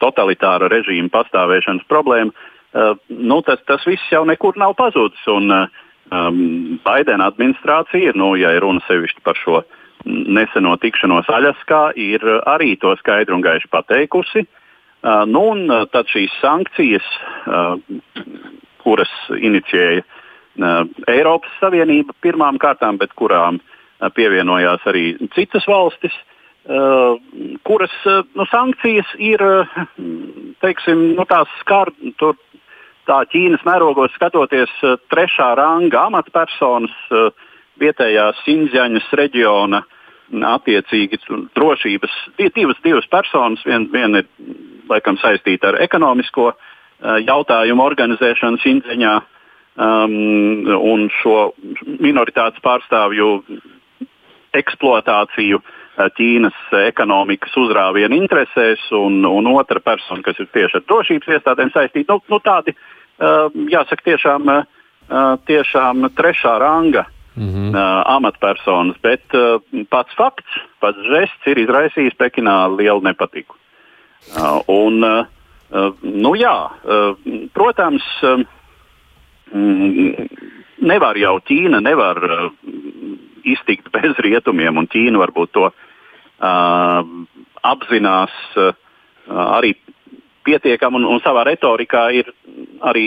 [0.02, 5.22] totalitāra režīma pastāvēšanas problēma, eh, nu, tas, tas viss jau nekur nav pazudis.
[5.32, 9.62] Un, um, Baidena administrācija, nu, ja runa sevišķi par šo
[10.04, 14.46] neseno tikšanos Aļaskā, ir arī to skaidri un gaiši pateikusi.
[15.06, 17.06] Uh, nu, un tad šīs sankcijas,
[17.46, 17.78] uh,
[18.82, 23.60] kuras inicijēja uh, Eiropas Savienība pirmām kārtām, bet kurām
[23.96, 26.12] pievienojās arī citas valstis,
[27.62, 27.94] kuras
[28.35, 29.42] nu, sankcijas ir
[30.62, 31.26] teiksim, nu,
[31.61, 32.35] skar, tur,
[33.07, 34.72] tā Ķīnas mērogos skatoties
[35.12, 36.96] trešā ranga amatpersonas
[37.79, 39.85] vietējās Sinzjaņas reģiona
[40.50, 41.20] attiecīgi
[41.55, 42.14] drošības
[42.57, 43.62] divas, divas personas.
[43.66, 44.26] Viena vien ir
[44.90, 46.50] laikam saistīta ar ekonomisko
[47.29, 49.14] jautājumu organizēšanu Sinzjaņā,
[49.79, 50.18] um,
[50.74, 51.52] un šo
[52.00, 53.31] minoritātes pārstāvju
[54.57, 56.56] eksploatāciju uh, Ķīnas
[56.87, 62.16] ekonomikas uzrāvienu interesēs, un, un otra persona, kas ir tieši ar drošības iestādēm saistīta.
[62.16, 64.66] Nu, nu, tādi, uh, jāsaka, tiešām, uh,
[65.48, 67.06] tiešām trešā ranga
[67.37, 67.76] mm -hmm.
[68.16, 69.22] amatpersonas, bet
[69.90, 73.54] pats fakts, pats žests ir izraisījis Pekinā lielu nepatiku.
[74.66, 75.04] Un,
[76.02, 76.70] nu, jā,
[77.54, 78.04] protams,
[79.54, 80.26] Mm,
[80.82, 82.18] nevar jau Ķīna nevar
[83.46, 87.11] iztikt bez rietumiem, un Ķīna varbūt to uh,
[87.66, 88.72] apzinās uh,
[89.59, 89.74] arī
[90.46, 92.30] pietiekami, un, un savā retorikā ir
[92.87, 93.06] arī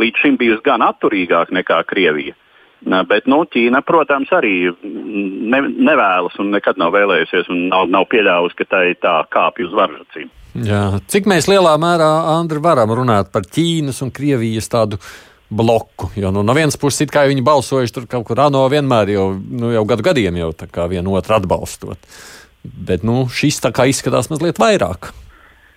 [0.00, 2.36] līdz šim bijusi gan atturīgāka nekā Krievija.
[2.84, 8.58] Bet nu, Ķīna, protams, arī ne, nevēlas un nekad nav vēlējusies un nav, nav pieļāvusi,
[8.58, 10.28] ka tā ir tā kāpja uz varžacīm.
[10.68, 10.82] Jā.
[11.10, 16.10] Cik mēs lielā mērā, Andri, varam runāt par Ķīnas un Krievijas tādu uh, bloku.
[16.18, 19.72] Jo nu, no vienas puses, kā viņi balsojuši tur kaut kur ANO vienmēr jau, nu,
[19.74, 20.52] jau gadu gadiem jau
[20.90, 22.10] vienu otru atbalstot.
[22.64, 25.12] Bet nu, šis tā kā izskatās mazliet vairāk.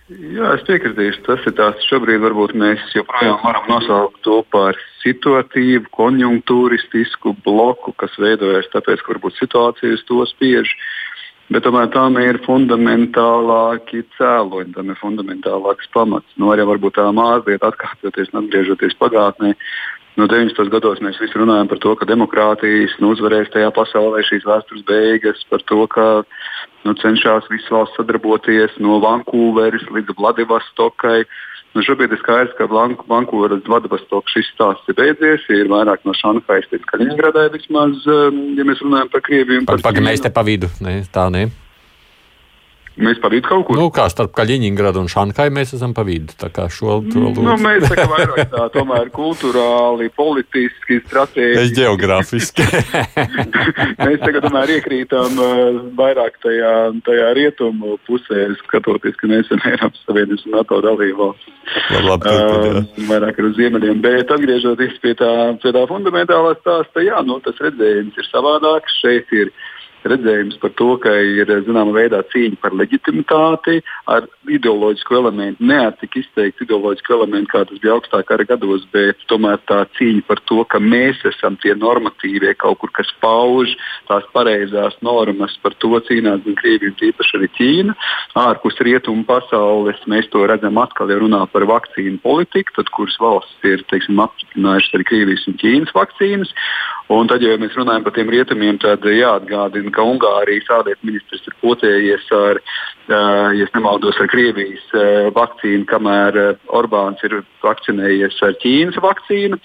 [0.08, 1.20] Jā, es piekritīšu.
[1.26, 8.16] Tas ir tāds, šobrīd varbūt mēs joprojām varam nosaukt to par situatīvu, konjunktūristisku bloku, kas
[8.16, 10.72] veidojas tāpēc, ka varbūt situācijas to spiež.
[11.48, 16.34] Bet tomēr tam ir fundamentālāki cēloņi, tam ir fundamentālāks pamats.
[16.36, 19.54] Nu, arī varbūt tā mazliet atkārtoties un atgriežoties pagātnē.
[20.18, 20.68] No 90.
[20.74, 25.44] gados mēs visi runājam par to, ka demokrātijas nu, uzvarēs tajā pasaulē šīs vēstures beigas,
[25.48, 26.06] par to, ka
[26.84, 31.22] nu, cenšas visas valsts sadarboties no Vankūveras līdz Vladivostokai.
[31.76, 35.44] Nu, šobrīd ir skaidrs, ka Vankūveras Vladivostokas šis stāsts ir beidzies.
[35.52, 39.66] Ir vairāk no Šanhajas līdz Kaļiņgradai vismaz, um, ja mēs runājam par Krieviju.
[39.68, 41.48] Pagaidām, mēs te pa vidu, ne, tā ne.
[42.98, 43.78] Mēs pa vidu kaut kur.
[43.78, 46.34] Nu, kā starp Kaļiņģeradu un Šankai mēs esam pa vidu.
[46.38, 47.44] Tā kā šo to lūdzu.
[47.46, 51.62] Nu, mēs tā kā vairāk tā, tomēr kultūrāli, politiski, strateģiski.
[51.62, 52.66] Es geogrāfiski.
[54.06, 56.74] mēs tagad tomēr iekrītam uh, vairāk tajā,
[57.06, 61.54] tajā rietumu pusē, skatoties, ka mēs esam Eiropas Savienības un NATO dalību valsts.
[61.78, 64.02] Uh, vairāk ar ziemeļiem.
[64.02, 65.32] Bet atgriežoties pie tā,
[65.62, 68.98] pie tā fundamentālā stāsta, jā, nu, tas redzējums ir savādāks.
[68.98, 69.52] Šeit ir
[70.06, 75.64] redzējums par to, ka ir zināmā veidā cīņa par leģitimitāti ar ideoloģisku elementu.
[75.66, 79.80] Ne ar tik izteiktu ideoloģisku elementu, kā tas bija augstākā kara gados, bet tomēr tā
[79.96, 83.74] cīņa par to, ka mēs esam tie normatīvie kaut kur, kas pauž
[84.08, 85.56] tās pareizās normas.
[85.62, 87.96] Par to cīnās gan Krievija, gan īpaši arī Ķīna.
[88.38, 93.72] Ārpus rietumu pasaules mēs to redzam atkal, ja runā par vakcīnu politiku, tad kuras valstis
[93.72, 96.54] ir teiksim, apstiprinājušas arī Krievijas un Ķīnas vakcīnas.
[97.08, 101.56] Un tad, ja mēs runājam par tiem rietumiem, tad jāatgādina, ka Ungārijas ārlietu ministrs ir
[101.62, 102.60] potējies ar,
[103.58, 104.84] ja nemaldos, ar Krievijas
[105.36, 106.40] vakcīnu, kamēr
[106.80, 109.60] Orbāns ir vakcinējies ar Ķīnas vakcīnu.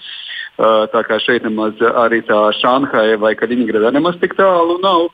[0.94, 5.08] Tā kā šeit nemaz arī tā Šanhaja vai Kaļiņģerada nemaz tik tālu nav.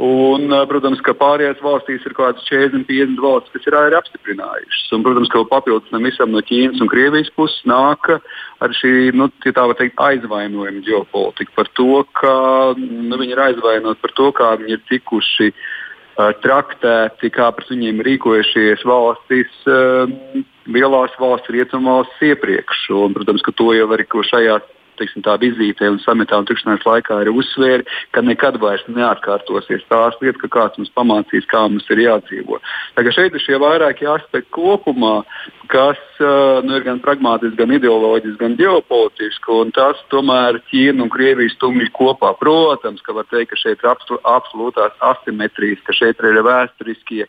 [0.00, 4.86] Un, protams, ka pārējās valstīs ir kaut kādas 40, 50 valstis, kas ir arī apstiprinājušas.
[4.96, 9.28] Un, protams, ka papildus tam visam no Ķīnas un Krievijas puses nāk ar šī nu,
[9.44, 12.34] teikt, aizvainojuma ģeopolitika par to, ka
[12.78, 18.00] nu, viņi ir aizvainoti par to, kā viņi ir tikuši uh, traktēti, kā pret viņiem
[18.08, 19.52] rīkojušies valstis.
[19.68, 20.40] Uh,
[20.72, 22.86] Lielās valsts, rietumvalstis iepriekš.
[22.94, 24.68] Un, protams, ka to jau arī šajās
[25.00, 30.18] teiksim, tā vizītē un samitā un tikšanās laikā ir uzsvēri, ka nekad vairs neatkārtosies tās
[30.20, 32.60] lietas, ka kāds mums pamācīs, kā mums ir jādzīvo.
[32.96, 35.22] Tagad šeit ir šie vairākie aspekti kopumā,
[35.72, 41.52] kas nu, ir gan pragmatiski, gan ideoloģiski, gan ģeopolitiski, un tas tomēr Ķīna un Krievija
[41.54, 42.34] stumj kopā.
[42.40, 47.26] Protams, ka var teikt, ka šeit ir absolūtās asimetrijas, ka šeit ir vēsturiskie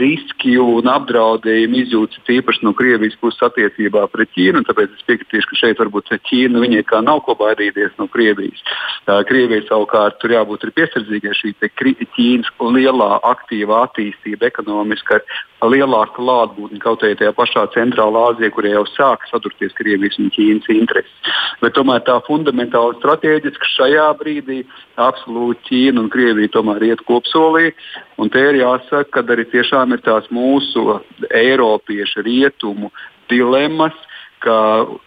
[0.00, 4.64] riski un apdraudējumi izjūtas tīpaši no Krievijas puses attiecībā pret Ķīnu.
[4.68, 8.62] Tāpēc es piekritīšu, ka šeit varbūt Ķīna viņai kā nav ko baidīties no Krievijas.
[9.08, 17.02] Krievijai savukārt tur jābūt piesardzīgai šī Ķīnas lielā aktīvā attīstība ekonomiski ar lielāku klātbūtni kaut
[17.02, 21.32] arī tajā pašā Centrālā Āzijā, kur jau sāk sadurties Krievijas un Ķīnas intereses.
[21.62, 24.60] Bet tomēr tā fundamentāli strateģiski šajā brīdī
[25.00, 27.72] absolūti Ķīna un Krievija tomēr iet kopsolī.
[28.18, 31.00] Un te ir jāsaka, ka arī tiešām ir tās mūsu
[31.34, 32.92] Eiropiešu rietumu
[33.30, 33.96] dilemmas,
[34.42, 34.56] ka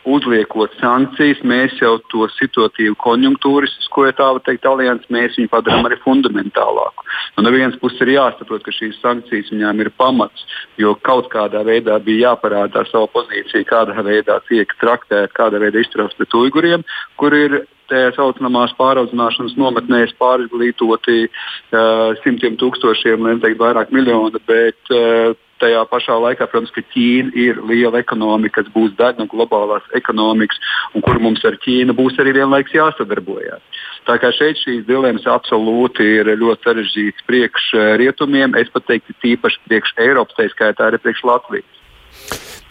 [0.10, 5.90] uzliekot sankcijas, mēs jau to situatīvu konjunktūrisko, ja tā var teikt, alianses, mēs viņu padarām
[5.90, 7.08] arī fundamentālāku.
[7.38, 10.46] Un no vienas puses ir jāsaprot, ka šīs sankcijas viņām ir pamats,
[10.82, 16.16] jo kaut kādā veidā bija jāparāda savu pozīciju, kādā veidā tiek traktēta, kādā veidā izturās
[16.18, 16.86] pret uiguriem,
[17.22, 24.94] kur ir tā saucamās pāraudzināšanas nometnēs pārizglītoti uh, simtiem tūkstošiem, lai neteikt vairāk miljonu, bet
[24.96, 29.86] uh, tajā pašā laikā, protams, ka Ķīna ir liela ekonomika, kas būs daļa no globālās
[29.98, 30.60] ekonomikas,
[30.96, 33.62] un kur mums ar Ķīnu būs arī vienlaikus jāsadarbojas.
[34.10, 37.68] Tā kā šeit šīs dilemmas absolūti ir ļoti sarežģītas priekš
[38.02, 41.81] rietumiem, es pat teiktu, tīpaši priekš Eiropas, tā skaitā arī priekš Latvijas.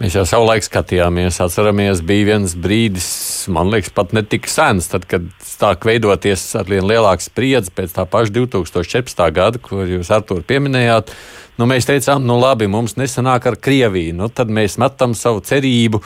[0.00, 3.08] Mēs jau savulaik skatījāmies, atceramies, bija viens brīdis,
[3.52, 7.92] man liekas, pat ne tik sens, tad, kad sāk veidoties ar vien lielāku spriedzi pēc
[7.98, 9.20] tā paša 2014.
[9.36, 11.12] gada, ko jūs ar to pieminējāt.
[11.60, 16.00] Nu, mēs teicām, nu labi, mums nesanāk ar Krieviju, nu, tad mēs metam savu cerību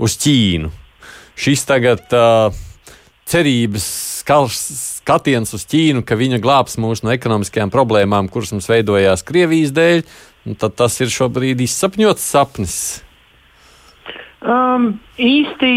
[0.00, 0.72] uz Ķīnu.
[1.36, 2.48] Šis tagad uh,
[3.28, 3.92] cerības
[4.24, 10.06] skatiens uz Ķīnu, ka viņa glābs mūs no ekonomiskajām problēmām, kuras mums veidojās Krievijas dēļ,
[10.56, 12.78] tad tas ir šobrīd izsapņots sapnis.
[14.44, 15.68] Um, īsti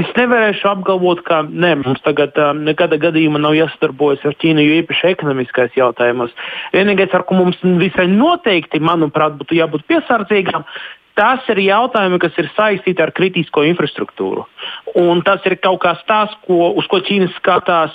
[0.00, 4.78] es nevarēšu apgalvot, ka ne, mums tagad um, nekāda gadījumā nav jāsadarbojas ar Ķīnu, jo
[4.80, 6.32] īpaši ekonomiskais jautājumos.
[6.72, 10.64] Vienīgais, ar ko mums visai noteikti, manuprāt, būtu jābūt piesardzīgām,
[11.20, 14.46] tas ir jautājumi, kas ir saistīti ar kritisko infrastruktūru.
[15.02, 17.92] Un tas ir kaut kas tāds, ko, uz ko Ķīna skatās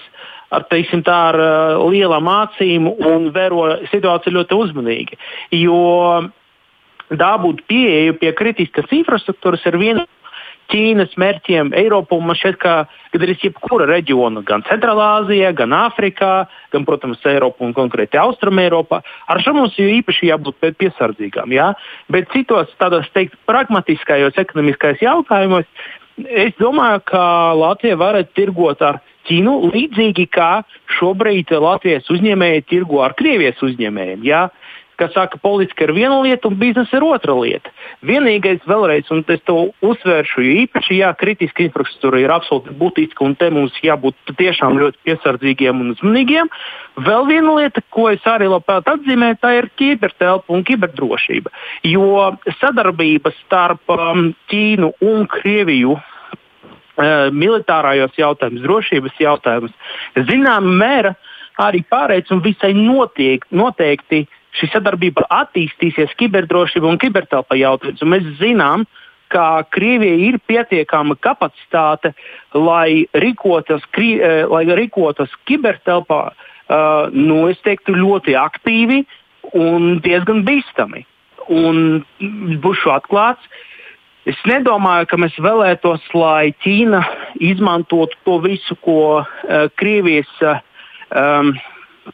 [0.54, 5.20] ar, teiksim, tā, ar uh, lielām acīm un vēro situāciju ļoti uzmanīgi.
[5.64, 5.82] Jo
[7.20, 10.08] dabūt pieeju pie kritiskas infrastruktūras ir viena
[10.72, 12.16] Ķīnas mērķiem Eiropā.
[12.24, 12.74] Man šķiet, ka
[13.12, 16.32] gandrīz jebkura reģiona, gan Centrālā Azijā, gan Āfrikā,
[16.72, 21.52] gan, protams, Eiropā un konkrēti Austrum Eiropā, ar šo mums jau īpaši jābūt piesardzīgām.
[21.56, 21.74] Ja?
[22.14, 25.68] Bet citos tādos, teikt, pragmatiskajos ekonomiskajos jautājumos,
[26.30, 27.24] es domāju, ka
[27.58, 30.64] Latvija varētu tirgot ar Ķīnu līdzīgi kā
[30.98, 34.24] šobrīd Latvijas uzņēmēji tirgo ar Krievijas uzņēmējiem.
[34.26, 34.48] Ja?
[35.02, 37.72] Kas saka, ka politika ir viena lieta un biznesa ir otra lieta.
[38.06, 43.36] Vienīgais, vēlreiz, un es to uzsvēršu, jo īpaši jā, kritiska infrastruktūra ir absolūti būtiska un
[43.40, 46.52] te mums jābūt tiešām ļoti piesardzīgiem un uzmanīgiem.
[47.02, 51.54] Vēl viena lieta, ko es arī labprāt atzīmēju, tā ir kibertelpa un kiberdrošība.
[51.88, 59.76] Jo sadarbība starp um, Ķīnu un Krieviju uh, militārajos jautājumos, drošības jautājumos,
[60.30, 61.16] zināmā mērā
[61.62, 64.26] arī pārēc un visai notiek, noteikti
[64.58, 68.04] šī sadarbība attīstīsies kiberdrošība un kibertelpa jautājumos.
[68.08, 68.86] Mēs zinām,
[69.32, 72.14] ka Krievijai ir pietiekama kapacitāte,
[72.54, 76.22] lai rīkotos, kri, eh, lai rīkotos kibertelpā,
[76.72, 79.02] uh, nu, es teiktu, ļoti aktīvi
[79.56, 81.06] un diezgan bīstami.
[81.52, 82.04] Un
[82.64, 83.44] būšu atklāts,
[84.30, 87.02] es nedomāju, ka mēs vēlētos, lai Ķīna
[87.40, 90.60] izmantotu to visu, ko uh, Krievijas uh,
[91.16, 91.56] um,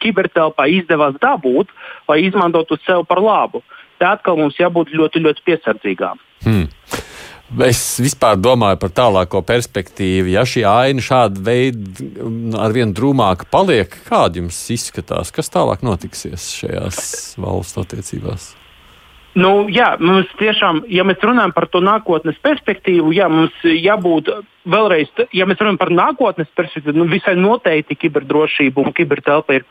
[0.04, 1.72] kibertelpā izdevās dabūt,
[2.10, 3.64] lai izmantotu sev par labu.
[3.98, 6.20] Tā atkal mums jābūt ļoti, ļoti piesardzīgām.
[6.46, 6.68] Hmm.
[7.64, 10.34] Es vispār domāju par tālāko perspektīvu.
[10.34, 16.52] Ja šī aina šāda veida ar vien drūmāka paliek, kāda jums izskatās, kas tālāk notiksies
[16.60, 17.00] šajās
[17.40, 18.52] valstu attiecībās?
[19.38, 24.32] Nu, jā, mums tiešām, ja mēs runājam par to nākotnes perspektīvu, jā, mums jābūt
[24.66, 29.68] vēlreiz, ja mēs runājam par nākotnes perspektīvu, nu, visai noteikti kiberdrošība un kibertelpa ir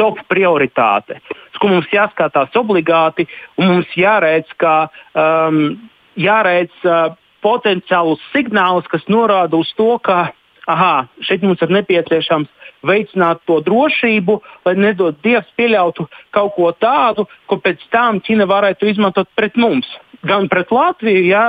[0.00, 1.20] top prioritāte.
[1.52, 3.28] Uz ko mums jāskatās obligāti
[3.60, 5.76] un mums jāredz, ka um,
[6.16, 7.12] jāredz uh,
[7.44, 10.30] potenciālus signālus, kas norāda uz to, ka
[10.70, 10.94] aha,
[11.24, 12.50] šeit mums ir nepieciešams
[12.86, 18.88] veicināt to drošību, lai nedod Dievs pieļautu kaut ko tādu, ko pēc tam Ķina varētu
[18.88, 19.88] izmantot pret mums.
[20.26, 21.44] Gan pret Latviju, ja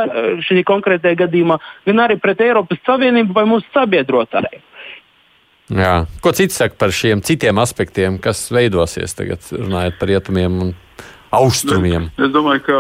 [0.48, 4.64] šī konkrētajā gadījumā, gan arī pret Eiropas Savienību vai mūsu sabiedrotājiem.
[5.72, 5.94] Jā.
[6.24, 10.74] Ko cits saka par šiem citiem aspektiem, kas veidosies tagad, runājot par rietumiem un
[11.36, 12.10] austrumiem?
[12.18, 12.80] Es, es domāju, ka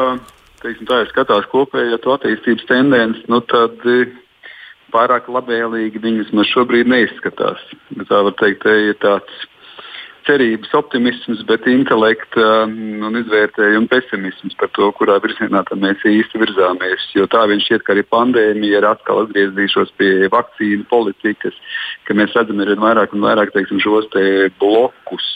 [0.65, 3.79] teiksim, tā ir skatās kopējā ja attīstības tendence, nu tad
[4.91, 7.63] pārāk labvēlīgi viņas man šobrīd neizskatās.
[8.09, 9.45] Tā var teikt, te ir tāds
[10.31, 17.09] cerības optimisms, bet intelekta um, un izvērtējuma pesimisms par to, kurā virzienā mēs īsti virzāmies.
[17.17, 21.57] Jo tā viņš šķiet, ka arī pandēmija ir atkal atgriezīšos pie vakcīnu politikas,
[22.07, 24.25] ka mēs redzam vien vairāk un vairāk teiksim, šos te
[24.61, 25.27] blokus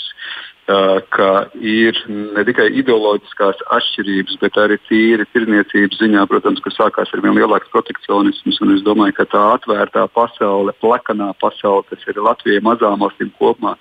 [0.65, 1.29] ka
[1.61, 7.37] ir ne tikai ideoloģiskās atšķirības, bet arī tīri tirniecības ziņā, protams, ka sākās ar vien
[7.37, 8.61] lielāks protekcionisms.
[8.75, 13.75] Es domāju, ka tā atvērtā pasaule, plekanā pasaule, kas ir Latvijai mazām valstīm kopumā,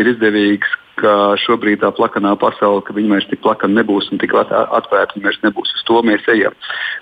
[0.00, 4.34] ir izdevīgs ka šobrīd tā plakanā pasaule, ka viņi vairs tik plakana nebūs un tik
[4.36, 5.72] atvērta vairs nebūs.
[5.78, 6.56] Uz to mēs ejam.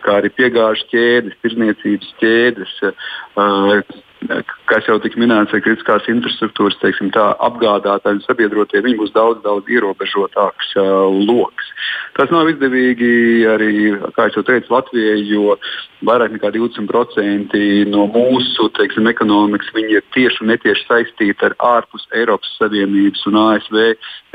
[0.05, 2.77] Kā arī piegāžu ķēdes, tirzniecības ķēdes,
[4.71, 10.75] kas jau tika minēts, kritiskās infrastruktūras, teiksim, tā apgādātāji un sabiedrotie, būs daudz, daudz ierobežotāks
[10.77, 11.71] uh, lokus.
[12.19, 13.73] Tas nav izdevīgi arī,
[14.17, 15.57] kā jau teicu, Latvijai, jo
[16.07, 17.57] vairāk nekā 20%
[17.93, 23.81] no mūsu teiksim, ekonomikas ir tieši un netieši saistīti ar ārpus Eiropas Savienības un ASV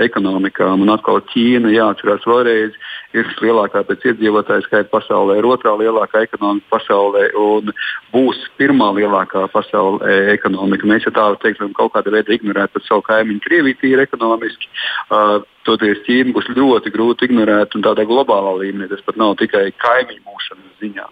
[0.06, 0.86] ekonomikām.
[0.86, 2.78] Un atkal Ķīna, jāatcerās vēlreiz,
[3.16, 7.72] ir lielākā pēc iedzīvotāju skaita pasaulē, ir otrā lielākā ekonomika pasaulē un
[8.14, 10.88] būs pirmā lielākā pasaulē ekonomika.
[10.90, 14.72] Mēs jau tā teikt, varam kaut kādā veidā ignorēt savu kaimiņu Krieviju tīri ekonomiski.
[15.10, 18.90] Uh, Toties Ķīna būs ļoti grūti ignorēt un tādā globālā līmenī.
[18.92, 21.08] Tas pat nav tikai kaimiņu mūšanas ziņā.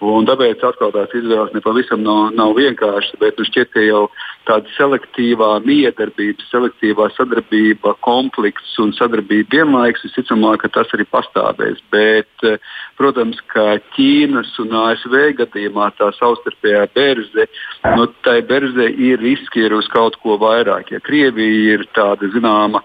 [0.00, 4.06] Un tāpēc atkal tās izvēles nepavisam nav, nav vienkāršas, bet nu šķiet, ka jau
[4.48, 11.84] tāda selektīvā miedarbība, selektīvā sadarbība, konflikts un sadarbība vienlaikus visticamāk, ka tas arī pastāvēs.
[11.92, 12.56] Bet, eh,
[12.96, 17.48] protams, ka Ķīnas un ASV gadījumā tā savstarpējā berze,
[17.96, 20.96] nu, tai berze ir riski ir uz kaut ko vairāk.
[20.96, 22.80] Ja Krievija ir tāda zināma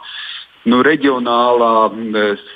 [0.69, 1.71] nu, reģionālā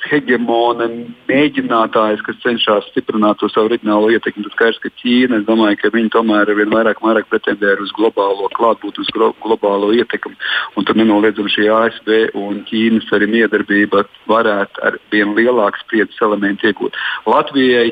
[0.10, 0.88] hegemona
[1.30, 4.46] mēģinātājs, kas cenšas stiprināt to savu reģionālo ietekmi.
[4.48, 8.50] Tad skaidrs, ka Ķīna, es domāju, ka viņi tomēr vien vairāk, vairāk pretendē uz globālo
[8.58, 10.36] klātbūtni, uz globālo ietekmi.
[10.76, 16.72] Un tur nenoliedzami šī ASV un Ķīnas arī miedarbība varētu ar vien lielāku spriedzes elementu
[16.72, 16.98] iegūt.
[17.30, 17.92] Latvijai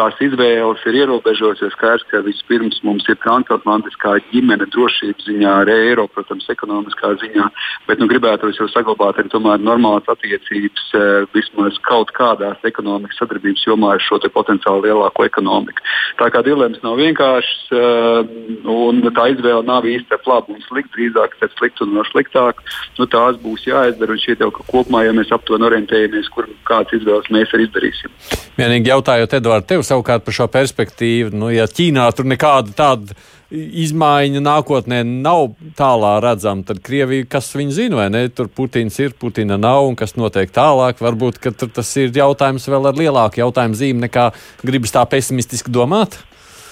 [0.00, 1.74] tās izvēles ir ierobežotas.
[1.74, 7.48] Skaidrs, ka vispirms mums ir transatlantiskā ģimene drošības ziņā, arī Eiropa, protams, ekonomiskā ziņā,
[7.88, 9.28] bet nu, gribētu jau saglabāt arī
[9.60, 15.84] normālas attiecības eh, vismaz kaut kādās ekonomikas sadarbības jomā ar šo potenciāli lielāko ekonomiku.
[16.20, 18.32] Tā kā dilemmas nav vienkāršas eh,
[18.70, 22.64] un tā izvēle nav īsti ar labu un sliktu, drīzāk ar sliktu un no sliktāku.
[22.98, 27.30] Nu, tās būs jāizdara un šķiet jau, kopumā, ja mēs aptuveni orientējamies, kur kādas izvēles
[27.32, 28.16] mēs arī izdarīsim.
[28.60, 33.18] Vienīgi jautājot, Edvard, tev savukārt par šo perspektīvu, nu, ja Ķīnā tur nekāda tāda
[33.50, 39.16] izmaiņa nākotnē nav tālā redzama, tad Krievija, kas viņa zina, vai ne, tur Putins ir,
[39.18, 41.42] Putina nav un kas notiek tālāk, varbūt,
[41.74, 44.30] tas ir jautājums vēl ar lielāku jautājumu zīmi nekā
[44.62, 46.20] gribas tā pesimistiski domāt?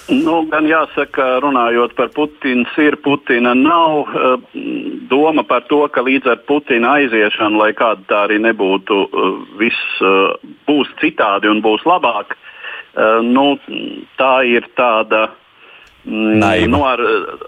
[0.09, 4.07] Nu, gan jāsaka, runājot par Putins ir, Putina nav.
[4.09, 4.63] Eh,
[5.11, 10.01] doma par to, ka līdz ar Putina aiziešanu, lai kāda tā arī nebūtu, eh, viss
[10.01, 12.33] eh, būs citādi un būs labāk.
[13.25, 13.45] Nu,
[14.17, 15.29] tā ir tāda.
[16.07, 16.69] Mm, Naiva.
[16.71, 17.01] Nu, ar,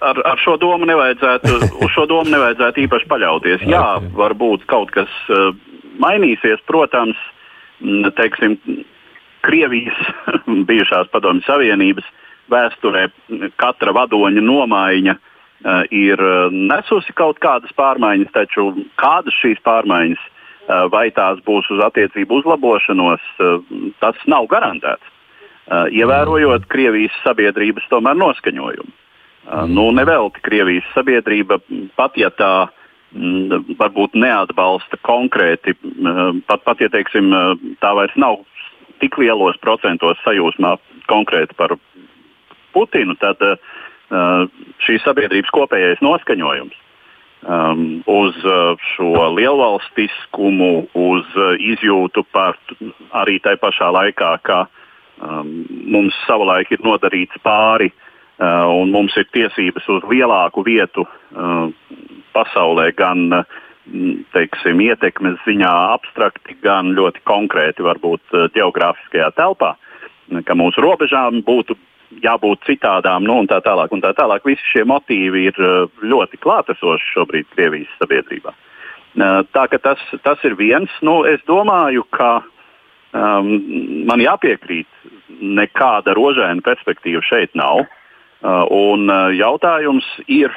[0.06, 3.66] ar, ar šo domu nevajadzētu, uz šo domu nevajadzētu īpaši paļauties.
[3.66, 3.86] Jā,
[4.18, 5.12] varbūt kaut kas
[6.02, 7.20] mainīsies, protams,
[7.82, 8.58] mm, teiksim,
[9.42, 9.98] Krievijas
[10.70, 12.06] bijušās padomju Savienības
[12.52, 13.08] vēsturē
[13.58, 15.16] katra vadoņa nomaiņa
[15.94, 16.22] ir
[16.52, 18.72] nesusi kaut kādas pārmaiņas, taču
[19.02, 20.22] kādas šīs pārmaiņas,
[20.94, 23.24] vai tās būs uz attiecību uzlabošanos,
[24.02, 25.06] tas nav garantēts.
[25.72, 28.90] Uh, ievērojot Krievijas sabiedrības tomēr noskaņojumu.
[28.92, 31.62] Uh, nu, nevelti Krievijas sabiedrība,
[31.96, 32.50] pat ja tā
[33.16, 35.78] mm, varbūt neatbalsta konkrēti,
[36.50, 37.32] pat, pat ja teiksim,
[37.80, 38.42] tā vairs nav
[39.00, 40.76] tik lielos procentos sajūsmā
[41.08, 41.78] konkrēti par
[42.76, 43.56] Putinu, tad uh,
[44.84, 46.76] šīs sabiedrības kopējais noskaņojums
[47.48, 52.60] um, uz uh, šo lielvalstiskumu, uz uh, izjūtu par
[53.24, 54.62] arī tai pašā laikā, ka
[55.22, 61.70] um, mums savulaik ir nodarīts pāri uh, un mums ir tiesības uz lielāku vietu uh,
[62.36, 63.60] pasaulē, gan uh,
[64.36, 69.74] teiksim, ietekmes ziņā abstrakti, gan ļoti konkrēti, varbūt geogrāfiskajā telpā,
[70.46, 71.76] ka mūsu robežām būtu
[72.20, 73.92] jābūt citādām, nu, un tā tālāk.
[73.96, 74.44] Un tā tālāk.
[74.48, 78.52] Visi šie motīvi ir uh, ļoti klātesoši šobrīd Krievijas sabiedrībā.
[78.52, 80.92] Uh, tā ka tas, tas ir viens.
[81.06, 82.42] Nu, es domāju, ka
[83.14, 83.50] um,
[84.10, 84.88] man jāpiekrīt,
[85.42, 87.86] nekāda rožaina perspektīva šeit nav.
[88.42, 89.06] Uh, un
[89.38, 90.50] jautājums ir,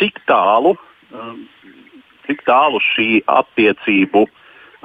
[0.00, 0.72] cik tālu,
[2.24, 4.24] cik tālu šī attiecību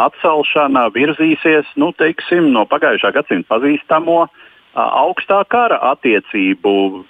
[0.03, 4.43] atcelšana virzīsies nu, teiksim, no pagājušā gadsimta pazīstamo uh,
[4.75, 7.05] augstā kara attiecību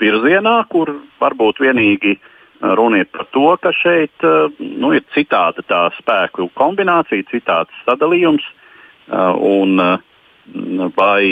[0.00, 2.16] virzienā, kur varbūt vienīgi
[2.60, 4.24] runa ir par to, ka šeit
[4.58, 8.44] nu, ir citāda tā spēku kombinācija, citāds sadalījums.
[9.06, 9.78] Un,
[10.96, 11.24] vai,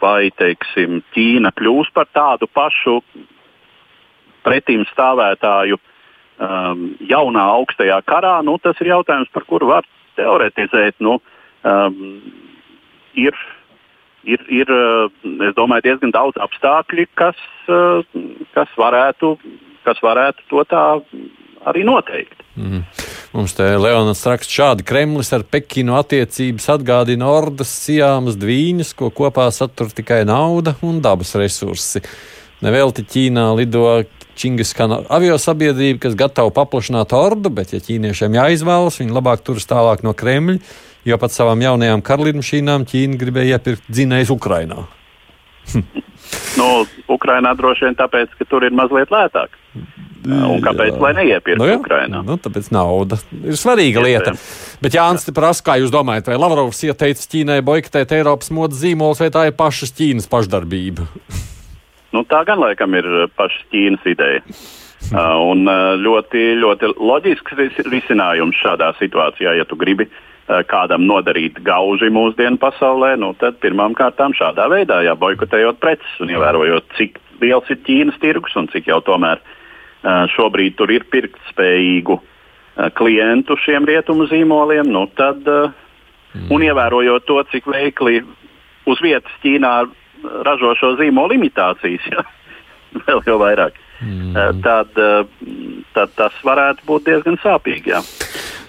[0.00, 2.98] vai teiksim, Ķīna kļūs par tādu pašu
[4.44, 9.88] pretim stāvētāju um, jaunā augstajā karā, nu, tas ir jautājums, par kuru var
[10.20, 11.00] teoretizēt.
[11.00, 11.18] Nu,
[11.64, 12.20] um,
[13.16, 13.36] ir
[14.26, 14.70] ir, ir
[15.56, 17.38] domāju, diezgan daudz apstākļu, kas,
[18.56, 19.36] kas, varētu,
[19.86, 20.84] kas varētu to tā
[21.66, 22.42] arī noteikt.
[22.58, 22.84] Mm.
[23.36, 29.50] Mums te Leonas raksta šādi: Kremlis ar Pekinu attiecības atgādina ordas, sijāmas dvīņas, ko kopā
[29.52, 32.00] satur tikai nauda un dabas resursi.
[32.64, 33.84] Nevelti Ķīnā lido
[34.36, 40.16] Čingiskana aviosabiedrība, kas gatava paplašināt ordu, bet, ja ķīniešiem jāizvēlas, viņi labāk turas tālāk no
[40.16, 40.60] Kremļa
[41.06, 44.86] jo pat savām jaunajām karalīdmašīnām Ķīna gribēja iepirkt dzinējus Ukrainā.
[46.60, 46.68] Nu,
[47.12, 49.54] Ukrainā droši vien tāpēc, ka tur ir mazliet lētāk.
[50.26, 52.22] Un kāpēc gan neiepirkt nu, Ukrainā?
[52.26, 54.32] Nu, tāpēc nauda ir svarīga lieta.
[54.82, 59.22] Bet Jānis te prasa, kā jūs domājat, vai Lavrovs ieteica Ķīnai boikotēt Eiropas modes zīmolus,
[59.22, 61.06] vai tā ir pašas Ķīnas pašdarbība?
[62.16, 63.06] nu, tā gan laikam ir
[63.38, 64.42] pašas Ķīnas ideja.
[65.06, 71.06] Uh, un uh, ļoti, ļoti loģisks risinājums šādā situācijā, ja tu gribi uh, Eh, kādam
[71.08, 77.18] nodarīt gauži mūsdienu pasaulē, nu, tad pirmām kārtām šādā veidā jāboikotējot preces un ievērojot, cik
[77.42, 83.58] liels ir Ķīnas tirgus un cik jau tomēr eh, šobrīd tur ir pirktspējīgu eh, klientu
[83.64, 86.46] šiem rietumu zīmoliem, nu, tad, mm.
[86.54, 88.22] un ievērojot to, cik veikli
[88.86, 89.74] uz vietas Ķīnā
[90.46, 92.22] ražo šo zīmolu imitācijas, ja?
[93.02, 93.82] vēl jau vairāk.
[93.96, 94.60] Mm.
[94.60, 94.92] Tad,
[95.96, 97.94] tad tas varētu būt diezgan sāpīgi.
[97.94, 98.02] Jā.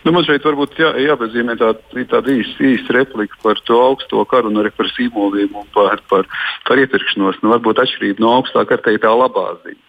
[0.07, 4.47] Nu, man šeit varbūt jā, jāpazīmē tāda tā īsta īs replika par to augsto karu
[4.47, 6.29] un arī par zīmoliem un par, par,
[6.63, 7.41] par iepirkšanos.
[7.41, 9.81] Nu, varbūt atšķirība no augstā kara ir tā labā ziņa.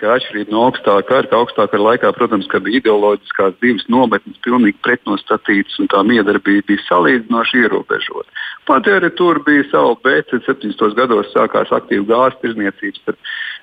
[0.00, 4.80] Ka atšķirība no augstā kara, ka augstā kara laikā, protams, bija ideoloģiskās divas nometnes, pilnīgi
[4.80, 8.40] pretnostatītas, un tā miedarbība bija salīdzinoši ierobežota.
[8.64, 10.96] Pat arī tur bija sava, bet 70.
[10.96, 13.04] gados sākās aktīva gāzes tirzniecības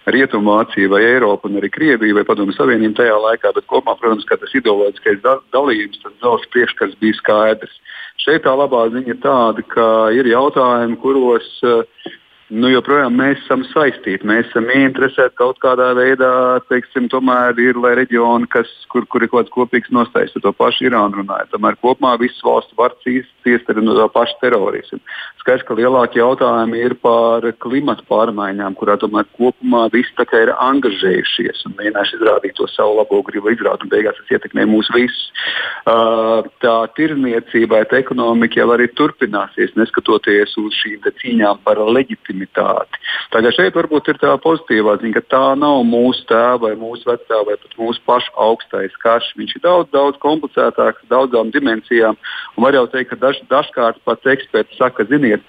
[0.08, 4.54] Rietumvācija vai Eiropa un arī Krievija vai Padomju Savienība tajā laikā, bet kopumā, protams, tas
[4.56, 7.74] ideoloģiskais da dalījums, tas zelta priekšskats bija skaidrs.
[8.24, 11.84] Šeit tā labā ziņa ir tāda, ka ir jautājumi, kuros uh,
[12.54, 14.28] nu, joprojām mēs esam saistīti.
[14.28, 16.32] Mēs esam ieinteresēti kaut kādā veidā,
[16.72, 21.22] teiksim, tomēr ir reģioni, kas, kur, kur ir kaut kāds kopīgs nostājs to pašu Irānu
[21.22, 21.52] runājot.
[21.54, 25.00] Tomēr kopumā visas valsts var ciest arī no tā paša terorisma.
[25.42, 31.76] Skaidrs, ka lielākie jautājumi ir par klimatu pārmaiņām, kurā tomēr kopumā visi ir angažējušies un
[31.80, 35.32] mēģinājuši izrādīt to savu labo gribu izrādīt, un beigās tas ietekmē mūs visus.
[35.88, 43.00] Uh, tā tirniecība, tā ekonomika jau arī turpināsies, neskatoties uz šīm cīņām par leģitimitāti legitimitāti.
[43.32, 47.44] Tagad šeit varbūt ir tā pozitīvā ziņa, ka tā nav mūsu tēva vai mūsu vecā
[47.46, 49.34] vai pat mūsu pašu augstais karš.
[49.38, 52.18] Viņš ir daudz, daudz komplicētāks, daudzām dimensijām.
[52.56, 55.44] Un var jau teikt, ka daž, dažkārt pats eksperts saka, ziniet,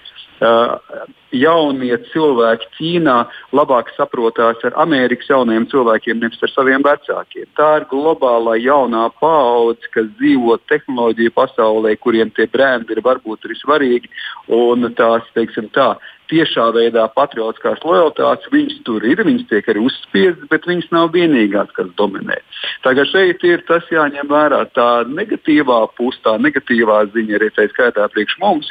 [1.35, 3.15] jaunie cilvēki Ķīnā
[3.53, 7.45] labāk saprotās ar Amerikas jauniem cilvēkiem, nevis ar saviem vecākiem.
[7.59, 13.59] Tā ir globālā jaunā paudze, kas dzīvo tehnoloģiju pasaulē, kuriem tie brendi ir varbūt arī
[13.59, 14.09] svarīgi.
[14.47, 15.97] Un tās, teiksim tā,
[16.29, 21.71] tiešā veidā patriotiskās lojalitātes, viņas tur ir, viņas tiek arī uzspiestas, bet viņas nav vienīgās,
[21.77, 22.37] kas dominē.
[22.85, 24.63] Tagad šeit ir tas jāņem vērā.
[24.77, 28.69] Tā negatīvā puse, tā negatīvā ziņa arī tā skaitā priekš mums,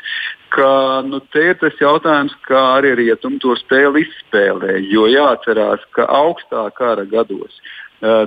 [0.54, 4.78] ka nu, te ir tas jautājums, kā arī rietumi to spēli izspēlē.
[4.92, 7.60] Jo jāatcerās, ka augstā kara gados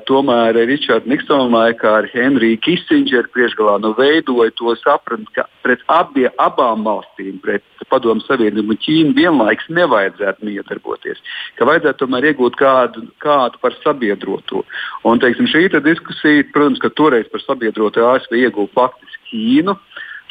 [0.07, 6.27] tomēr Ričards Niksona laikā ar Henriju Kissingeru priekšgalā nu, veidoja to sapratni, ka pret abie,
[6.43, 11.19] abām valstīm, pret Padomu Savienību un Ķīnu vienlaikus nevajadzētu miedarboties,
[11.59, 14.65] ka vajadzētu tomēr iegūt kādu, kādu par sabiedroto.
[15.07, 19.75] Un, teiksim, šī diskusija, protams, ka toreiz par sabiedroto ASV ieguva faktiski Ķīnu.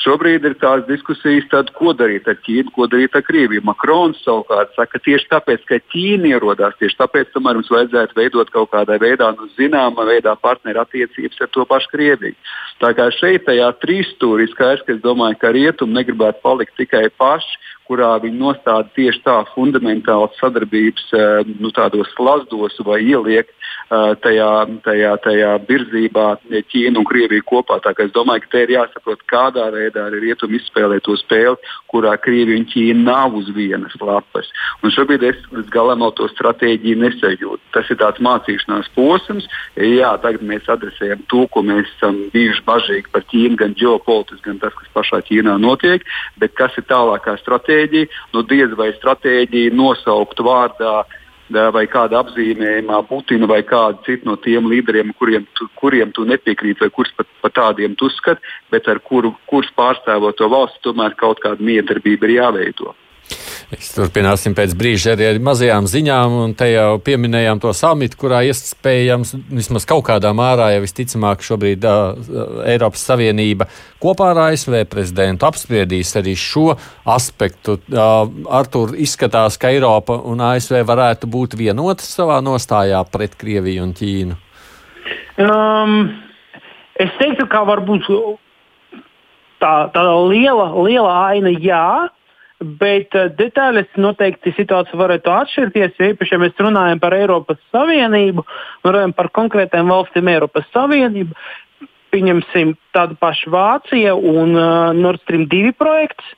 [0.01, 3.64] Šobrīd ir tās diskusijas, tad, ko darīt ar Ķīnu, ko darīt ar Krieviju.
[3.68, 8.70] Makrons savukārt saka, tieši tāpēc, ka Ķīna ierodās, tieši tāpēc tomēr mums vajadzētu veidot kaut
[8.72, 12.38] kādā veidā, nu, zināmā veidā partneru attiecības ar to pašu Krieviju.
[12.80, 17.61] Tā kā šeit tajā trīsstūrī skaidrs, ka es domāju, ka rietumi negribētu palikt tikai paši
[17.90, 23.51] kurā viņi nostāda tieši tā fundamentāls sadarbības eh, nu, tādos slazdos vai ieliek
[23.91, 24.51] tajā,
[24.84, 26.26] tajā, tajā virzībā
[26.70, 27.80] Ķīnu un Krieviju kopā.
[27.82, 31.59] Tā, es domāju, ka te ir jāsaprot, kādā veidā arī rietumi izspēlē to spēli,
[31.91, 34.51] kurā Krievija un Ķīna nav uz vienas lapas.
[34.84, 37.61] Un šobrīd es līdz galam to stratēģiju nesajūtu.
[37.74, 39.49] Tas ir tāds mācīšanās posms.
[39.76, 44.62] Jā, tagad mēs adresējam to, ko mēs esam bijuši bažīgi par Ķīnu, gan ģeopolitiski, gan
[44.62, 46.07] tas, kas pašā Ķīnā notiek,
[46.38, 51.01] bet kas ir tālākā stratēģija nu diez vai stratēģiju nosaukt vārdā
[51.51, 56.80] vai kāda apzīmējumā Putinu vai kādu citu no tiem līderiem, kuriem tu, kuriem tu nepiekrīti
[56.80, 58.40] vai kurus pat, pat tādiem tu uzskati,
[58.70, 62.94] bet ar kuru, kurš pārstāvot to valsti, tomēr kaut kāda miedarbība ir jāveido.
[63.70, 68.40] Mēs turpināsim pēc brīža arī ar mazajām ziņām, un te jau pieminējām to samitu, kurā
[68.48, 72.32] iespējams vismaz kaut kādā mērā jau visticamāk šobrīd uh,
[72.66, 73.68] Eiropas Savienība
[74.02, 76.74] kopā ar ASV prezidentu apspriedīs arī šo
[77.14, 77.78] aspektu.
[77.94, 83.94] Uh, Artur, izskatās, ka Eiropa un ASV varētu būt vienotas savā nostājā pret Krieviju un
[83.94, 84.40] Ķīnu.
[85.38, 85.98] Um,
[86.98, 88.10] es teiktu, ka varbūt
[89.62, 92.10] tā, tā liela, liela aina jā.
[92.61, 98.44] Bet uh, detaļas noteikti situācija varētu atšķirties, jo īpaši, ja mēs runājam par Eiropas Savienību,
[98.84, 101.32] runājam par konkrētām valstīm Eiropas Savienību,
[102.12, 106.34] pieņemsim tādu pašu Vāciju un uh, Nord Stream 2 projekts,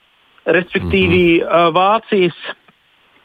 [0.47, 1.69] respektīvi mm -hmm.
[1.69, 2.39] uh, Vācijas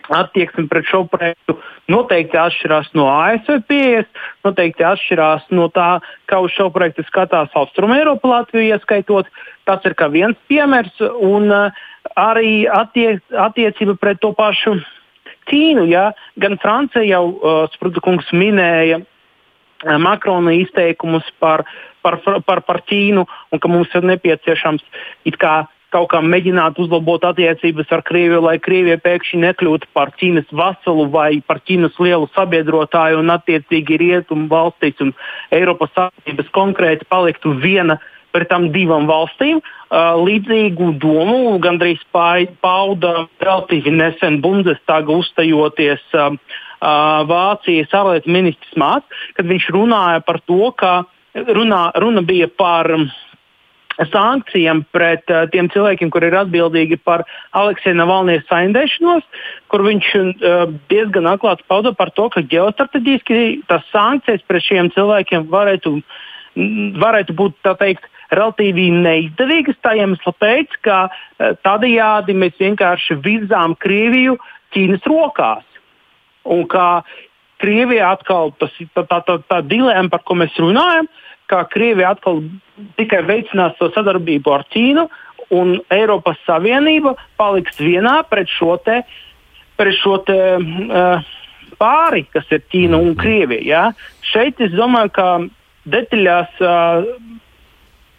[0.09, 1.57] attieksme pret šo projektu
[1.91, 4.07] noteikti atšķirās no ASV pieejas,
[4.45, 5.99] noteikti atšķirās no tā,
[6.31, 9.27] kā uz šo projektu skatās Austrum Eiropa, Latviju ieskaitot.
[9.65, 10.95] Tas ir viens piemērs.
[11.19, 11.71] Un, uh,
[12.15, 14.77] arī attiec, attiecība pret to pašu
[15.47, 15.85] Ķīnu.
[15.87, 16.11] Ja?
[16.39, 21.65] Gan Francija jau uh, Sprudkungs minēja uh, Makrona izteikumus par,
[22.03, 24.83] par, par, par Ķīnu un ka mums ir nepieciešams
[25.39, 25.53] kā,
[25.95, 31.39] kaut kā mēģināt uzlabot attiecības ar Krieviju, lai Krievija pēkšņi nekļūtu par Ķīnas vasalu vai
[31.47, 35.15] par Ķīnas lielu sabiedrotāju un attiecīgi Rietumu valstīs un
[35.55, 38.13] Eiropas Savienības konkrēti paliktu viena uh,
[38.49, 39.61] tām divām valstīm.
[39.87, 46.33] Uh, līdzīgu domu gandrīz pauda relatīvi nesen Bundestaga uzstājoties uh,
[46.81, 49.07] uh, Vācijas ārlietu ministrs Māts,
[49.37, 53.07] kad viņš runāja par to, ka runā, runa bija par um,
[54.11, 57.23] sankcijām pret uh, tiem cilvēkiem, kur ir atbildīgi par
[57.57, 59.25] Aleksija Navalnijas saindēšanos,
[59.71, 65.47] kur viņš uh, diezgan atklāti pauda par to, ka ģeostrateģiski tas sankcijas pret šiem cilvēkiem
[65.53, 65.97] varētu,
[67.01, 69.79] varētu būt teikt, relatīvi neizdevīgas.
[69.83, 74.37] Tā iemesla pēc, ka eh, tādējādi mēs vienkārši virzām Krieviju
[74.75, 75.65] Ķīnas rokās.
[76.47, 77.03] Un kā
[77.61, 81.07] Krievija atkal, tas tā, tā, tā, tā dilēma, par ko mēs runājam,
[81.49, 82.43] kā Krievija atkal
[82.99, 85.07] tikai veicinās to sadarbību ar Ķīnu,
[85.57, 89.01] un Eiropas Savienība paliks vienā pret šo te
[89.77, 91.27] par šo te, uh,
[91.77, 93.63] pāri, kas ir Ķīna un Krievija.
[93.67, 93.83] Ja?
[94.25, 95.27] Šeit es domāju, ka
[95.93, 96.61] detaļās.
[96.61, 97.11] Uh,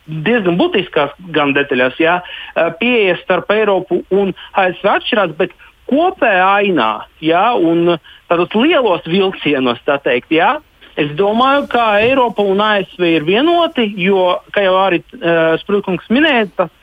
[0.09, 2.19] diezgan būtiskās gan detaļās, jā,
[2.81, 5.53] pieejas starp Eiropu un ASV atšķirās, bet
[5.89, 6.91] kopējā ainā,
[7.25, 7.99] jā, un
[8.29, 10.57] tādos lielos vilcienos, tā teikt, jā,
[10.99, 16.49] es domāju, ka Eiropa un ASV ir vienoti, jo, kā jau arī uh, Sprūkungs minēja,
[16.59, 16.75] tas,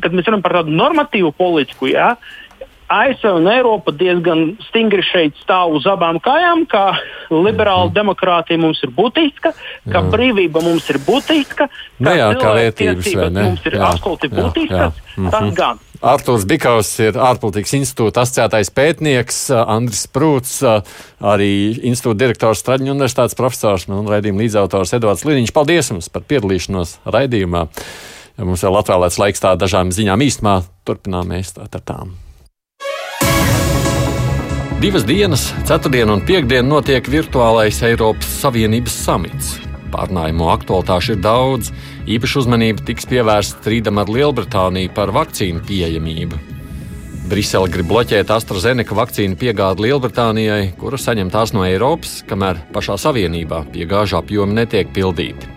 [0.00, 2.14] kad mēs runājam par tādu normatīvu politiku, jā,
[2.90, 6.96] ASV un Eiropa diezgan stingri šeit stāv uz abām kājām, ka
[7.30, 7.94] liberāla mhm.
[7.94, 9.52] demokrātija mums ir būtiska,
[9.86, 10.06] ka jā.
[10.10, 14.98] brīvība mums ir būtiska, ka nu jā, vērtības mums ir absolūti būtiskas.
[15.16, 15.30] Mhm.
[15.30, 15.86] Tas gan.
[16.00, 20.62] Artūrs Bikaus ir ārpolitikas institūta asociētais pētnieks, Andris Prūts,
[21.20, 21.50] arī
[21.90, 25.52] institūta direktors Straģņu universitātes profesors un raidījuma līdzautors Edvards Liniņš.
[25.52, 27.66] Paldies jums par piedalīšanos raidījumā.
[28.40, 30.56] Mums vēl atvēlēts laiks tā dažām ziņām īstumā.
[30.88, 32.16] Turpinām mēs tā ar tām.
[34.80, 39.50] Divas dienas, ceturtdiena un piekdiena, notiek virtuālais Eiropas Savienības samits.
[39.92, 41.68] Pārnājumu aktualitāšu ir daudz.
[42.08, 46.38] Īpaši uzmanība tiks pievērsta strīdam ar Lielbritāniju par vakcīnu pieejamību.
[47.28, 53.66] Brisele grib bloķēt AstraZeneca vakcīnu piegādi Lielbritānijai, kura saņem tās no Eiropas, kamēr pašā Savienībā
[53.76, 55.52] piegāžu apjomi netiek pildīti.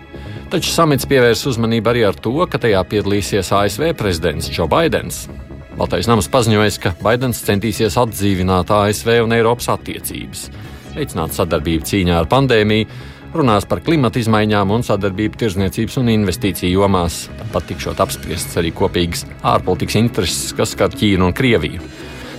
[0.52, 5.24] Taču samits pievērs uzmanību arī ar to, ka tajā piedalīsies ASV prezidents Joe Bidenis.
[5.74, 10.46] Baltais nams paziņojis, ka Baidens centīsies atdzīvināt ASV un Eiropas attiecības,
[10.94, 12.86] veicināt sadarbību cīņā ar pandēmiju,
[13.34, 17.24] runās par klimata izmaiņām un sadarbību tirzniecības un investīciju jomās.
[17.40, 21.82] Tāpat tikšot apspriests arī kopīgas ārpolitikas intereses, kas skar Ķīnu un Krieviju.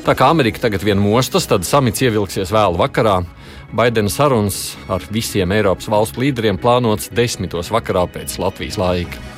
[0.08, 3.20] Tā kā Amerika tagad vien mostas, tad samits ievilksies vēlu vakarā.
[3.76, 9.35] Baidena sarunas ar visiem Eiropas valstu līderiem plānotas desmitos vakarā pēc Latvijas laika.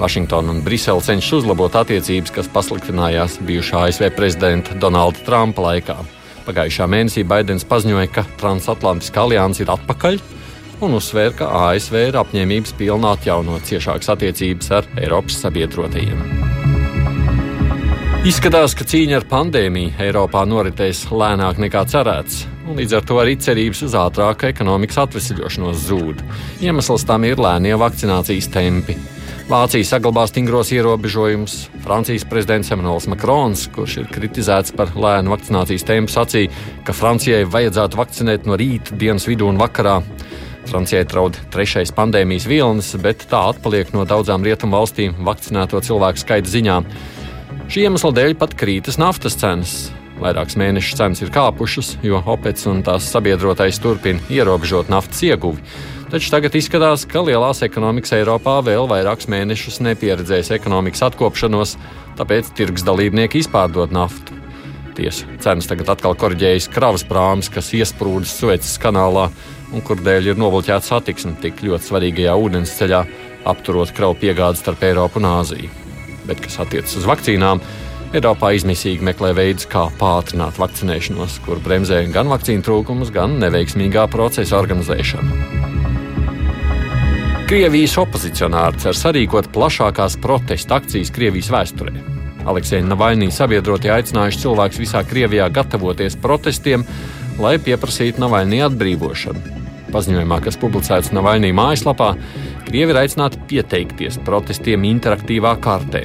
[0.00, 5.96] Vašingtona un Brisele cenšas uzlabot attiecības, kas pasliktinājās bijušā ASV prezidenta Donalda Trumpa laikā.
[6.46, 10.16] Pagājušā mēnesī Baidens paziņoja, ka transatlantiskā alianse ir atpakaļ
[10.80, 16.24] un uzsvēra, ka ASV ir apņēmības pilnā atjaunot ciešākas attiecības ar Eiropas sabiedrotajiem.
[18.28, 23.36] Izskatās, ka cīņa ar pandēmiju Eiropā noritēs lēnāk nekā cerēts, un līdz ar to arī
[23.40, 26.20] cerības uz ātrāku ekonomikas atvesļošanos zūd.
[26.64, 28.96] Iemesls tam ir lēnie vakcinācijas tempi.
[29.50, 31.54] Vācija saglabā stingros ierobežojumus.
[31.82, 36.52] Francijas prezidents Emmanuels Macrons, kurš ir kritizēts par lēnu vakcinācijas tempu, sacīja,
[36.86, 39.96] ka Francijai vajadzētu vakcinēt no rīta, dienas vidū un vakarā.
[40.70, 46.54] Francijai draud trešais pandēmijas vilnis, bet tā atpaliek no daudzām rietumu valstīm vakcinēto cilvēku skaita
[46.54, 46.80] ziņā.
[47.66, 49.78] Šī iemesla dēļ pat krītas naftas cenas.
[50.22, 55.58] Vairākus mēnešus cenas ir kāpušas, jo OPEC un tās sabiedrotais turpina ierobežot naftas ieguvi.
[56.10, 61.76] Taču tagad izskatās, ka lielās ekonomikas Eiropā vēl vairākus mēnešus nepieredzēs ekonomikas atkopšanos,
[62.18, 64.34] tāpēc tirgus dalībnieki izpārdod naftu.
[64.98, 69.28] Tiesa, cenas tagad atkal korģējas kravas prāmas, kas iesprūdas Suecas kanālā
[69.70, 73.04] un kur dēļ ir nobloķēta satiksme tik ļoti svarīgajā ūdensceļā,
[73.52, 75.70] apturot kravu piegādes starp Eiropu un Āziju.
[76.26, 77.62] Bet, kas attiecas uz vakcīnām,
[78.10, 84.58] Eiropā izmisīgi meklē veidus, kā pātrināt vakcinēšanos, kur bremzē gan vakcīnu trūkums, gan neveiksmīgā procesa
[84.58, 85.79] organizēšana.
[87.50, 91.90] Krievijas opozicionāri cer sarīkot plašākās protesta akcijas Krievijas vēsturē.
[92.46, 96.84] Aleksēna Navaļnija sabiedrotie aicinājuši cilvēkus visā Krievijā gatavoties protestiem,
[97.42, 99.42] lai pieprasītu Navaļnija atbrīvošanu.
[99.90, 102.12] Paziņojumā, kas publicēts Navaļnija mājaslapā,
[102.68, 106.04] Krievi ir aicināti pieteikties protestiem interaktīvā kārtē.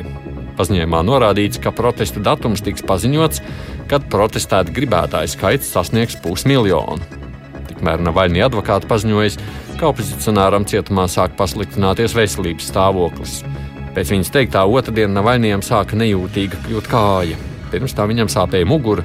[0.58, 3.46] Paziņojumā norādīts, ka protesta datums tiks paziņots,
[3.94, 7.25] kad protestēt gribētāju skaits sasniegs pusmiljonu.
[7.76, 9.46] Tikmēr Navaļnija advokāti paziņoja,
[9.76, 13.42] ka opozicionāram cietumā sāk pasliktināties veselības stāvoklis.
[13.96, 17.40] Pēc viņas teiktā otrdienā Navainijam sāka nejūtīga kļūt kāja.
[17.74, 19.04] Pirms tam viņam sāpēja mugura.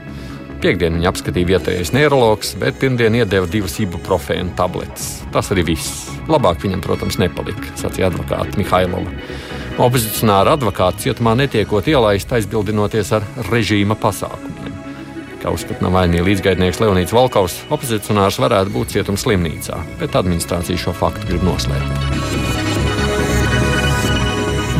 [0.62, 5.08] Piektdien viņa apskatīja vietējais neiroloģis, bet pirmdien iedeva divas ibuprofēnu tabletes.
[5.34, 6.04] Tas arī viss.
[6.30, 9.16] Labāk viņam, protams, nepalika, sacīja advokāte Mihailova.
[9.80, 14.49] Opozicionāra advokāta cietumā netiekot ielaist, aizbildinoties ar režīma pasākumiem
[15.40, 21.32] kā uzskata Navaļnija līdzgaitnieks Leonīts Valkovs, opozicionārs varētu būt cietums slimnīcā, bet administrācija šo faktu
[21.32, 22.68] grib noslēpt.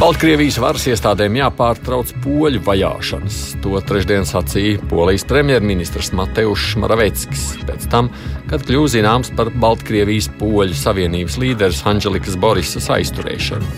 [0.01, 3.41] Baltkrievijas varas iestādēm jāpārtrauc poļu vajāšanas.
[3.61, 8.09] To trešdien sacīja Polijas premjerministrs Mateušs Maraveckis pēc tam,
[8.49, 13.69] kad kļuva zināms par Baltkrievijas poļu savienības līderes Anģelikas Borisas aizturēšanu.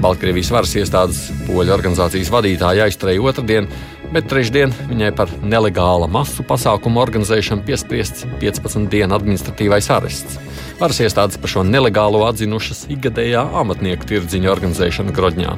[0.00, 3.68] Baltkrievijas varas iestādes poļu organizācijas vadītāja aizturēja otrdien,
[4.14, 10.38] bet trešdien viņai par nelegāla masu pasākumu organizēšanu piespriests 15 dienu administratīvais arests.
[10.80, 15.56] Varas iestādes par šo nelegālo atzinušas ikgadējā amatnieku tirdziņu organizēšanu Grodņā.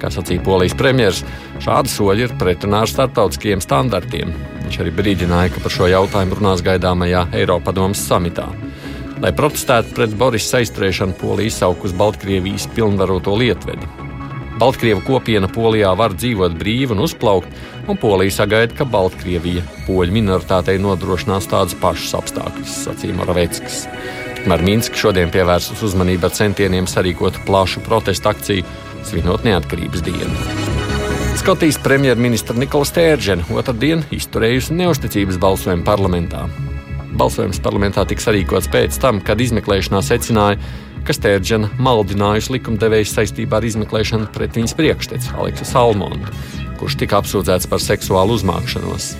[0.00, 1.24] Kā sacīja polijas premjerministrs,
[1.64, 4.32] šādi soļi ir pretrunā ar starptautiskiem standartiem.
[4.64, 8.48] Viņš arī brīdināja, ka par šo jautājumu runās gaidāmajā Eiropadomas samitā.
[9.22, 13.88] Lai protestētu pret Borisa aizturēšanu, Polija izsaukus Baltkrievijas pilnvaroto lietvedi.
[14.60, 17.48] Baltkrievu kopiena Polijā var dzīvot brīvi un uzplaukt,
[17.88, 23.84] un Polija sagaida, ka Baltkrievija poļu minoritātei nodrošinās tādus pašus apstākļus, sacīja Moraveckis.
[24.38, 28.66] Tikmēr Minska šodien pievērsus uzmanību centieniem sarīkot plašu protestu akciju,
[29.06, 30.74] svinot neatkarības dienu.
[31.36, 36.46] Skotijas premjerministra Nikola Stēržena otrdien izturējusi neusticības balsojumu parlamentā.
[37.16, 40.58] Balsojums parlamentā tika sarīkots pēc tam, kad izmeklēšanā secināja,
[41.06, 46.32] ka Stērģena maldinājusi likumdevējs saistībā ar izmeklēšanu pret viņas priekšteci Aleksu Salmonu,
[46.80, 49.12] kurš tika apsūdzēts par seksuālu uzmākšanos.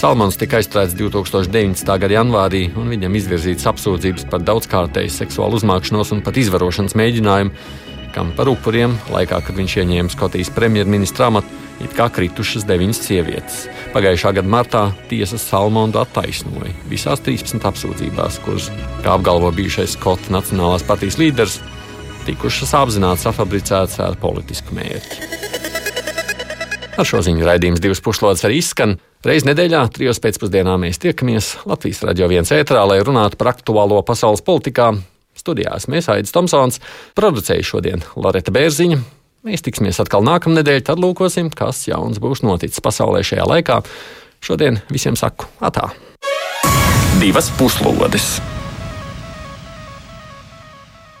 [0.00, 1.84] Salmons tika aizturēts 2019.
[2.00, 7.52] gada janvārī, un viņam izvirzītas apsūdzības par daudzkārtēju seksuālu uzmākšanos un pat izvarošanas mēģinājumu,
[8.14, 13.60] kam par upuriem laikā, kad viņš ieņēma Skotijas premjerministra amatu, it kā kritušas deviņas sievietes.
[13.94, 18.70] Pagājušā gada martā tiesa Salmondu attaisnoja visās 13 apsūdzībās, kuras,
[19.04, 21.60] kā apgalvo bijušais Skotu Nacionālās partijas līderis,
[22.28, 25.59] tikušas apzināti safabricētas ar politisku mērķi.
[27.00, 28.98] Ar šo ziņu raidījums divas puslodes arī izskan.
[29.24, 34.44] Reiz nedēļā, trijos pēcpusdienā mēs tiekamies Latvijas radio viens ētrā, lai runātu par aktuālo pasaules
[34.44, 34.90] politikā.
[35.32, 36.76] Studijās mēs Aits Tomsons,
[37.16, 39.00] producēju šodien Loreta Bērziņa,
[39.40, 43.80] Mēs tiksimies atkal nākamnedēļ, tad lūkosim, kas jauns būs noticis pasaulē šajā laikā.
[44.44, 45.88] Šodien visiem saku atā.
[47.24, 48.34] Divas puslodes!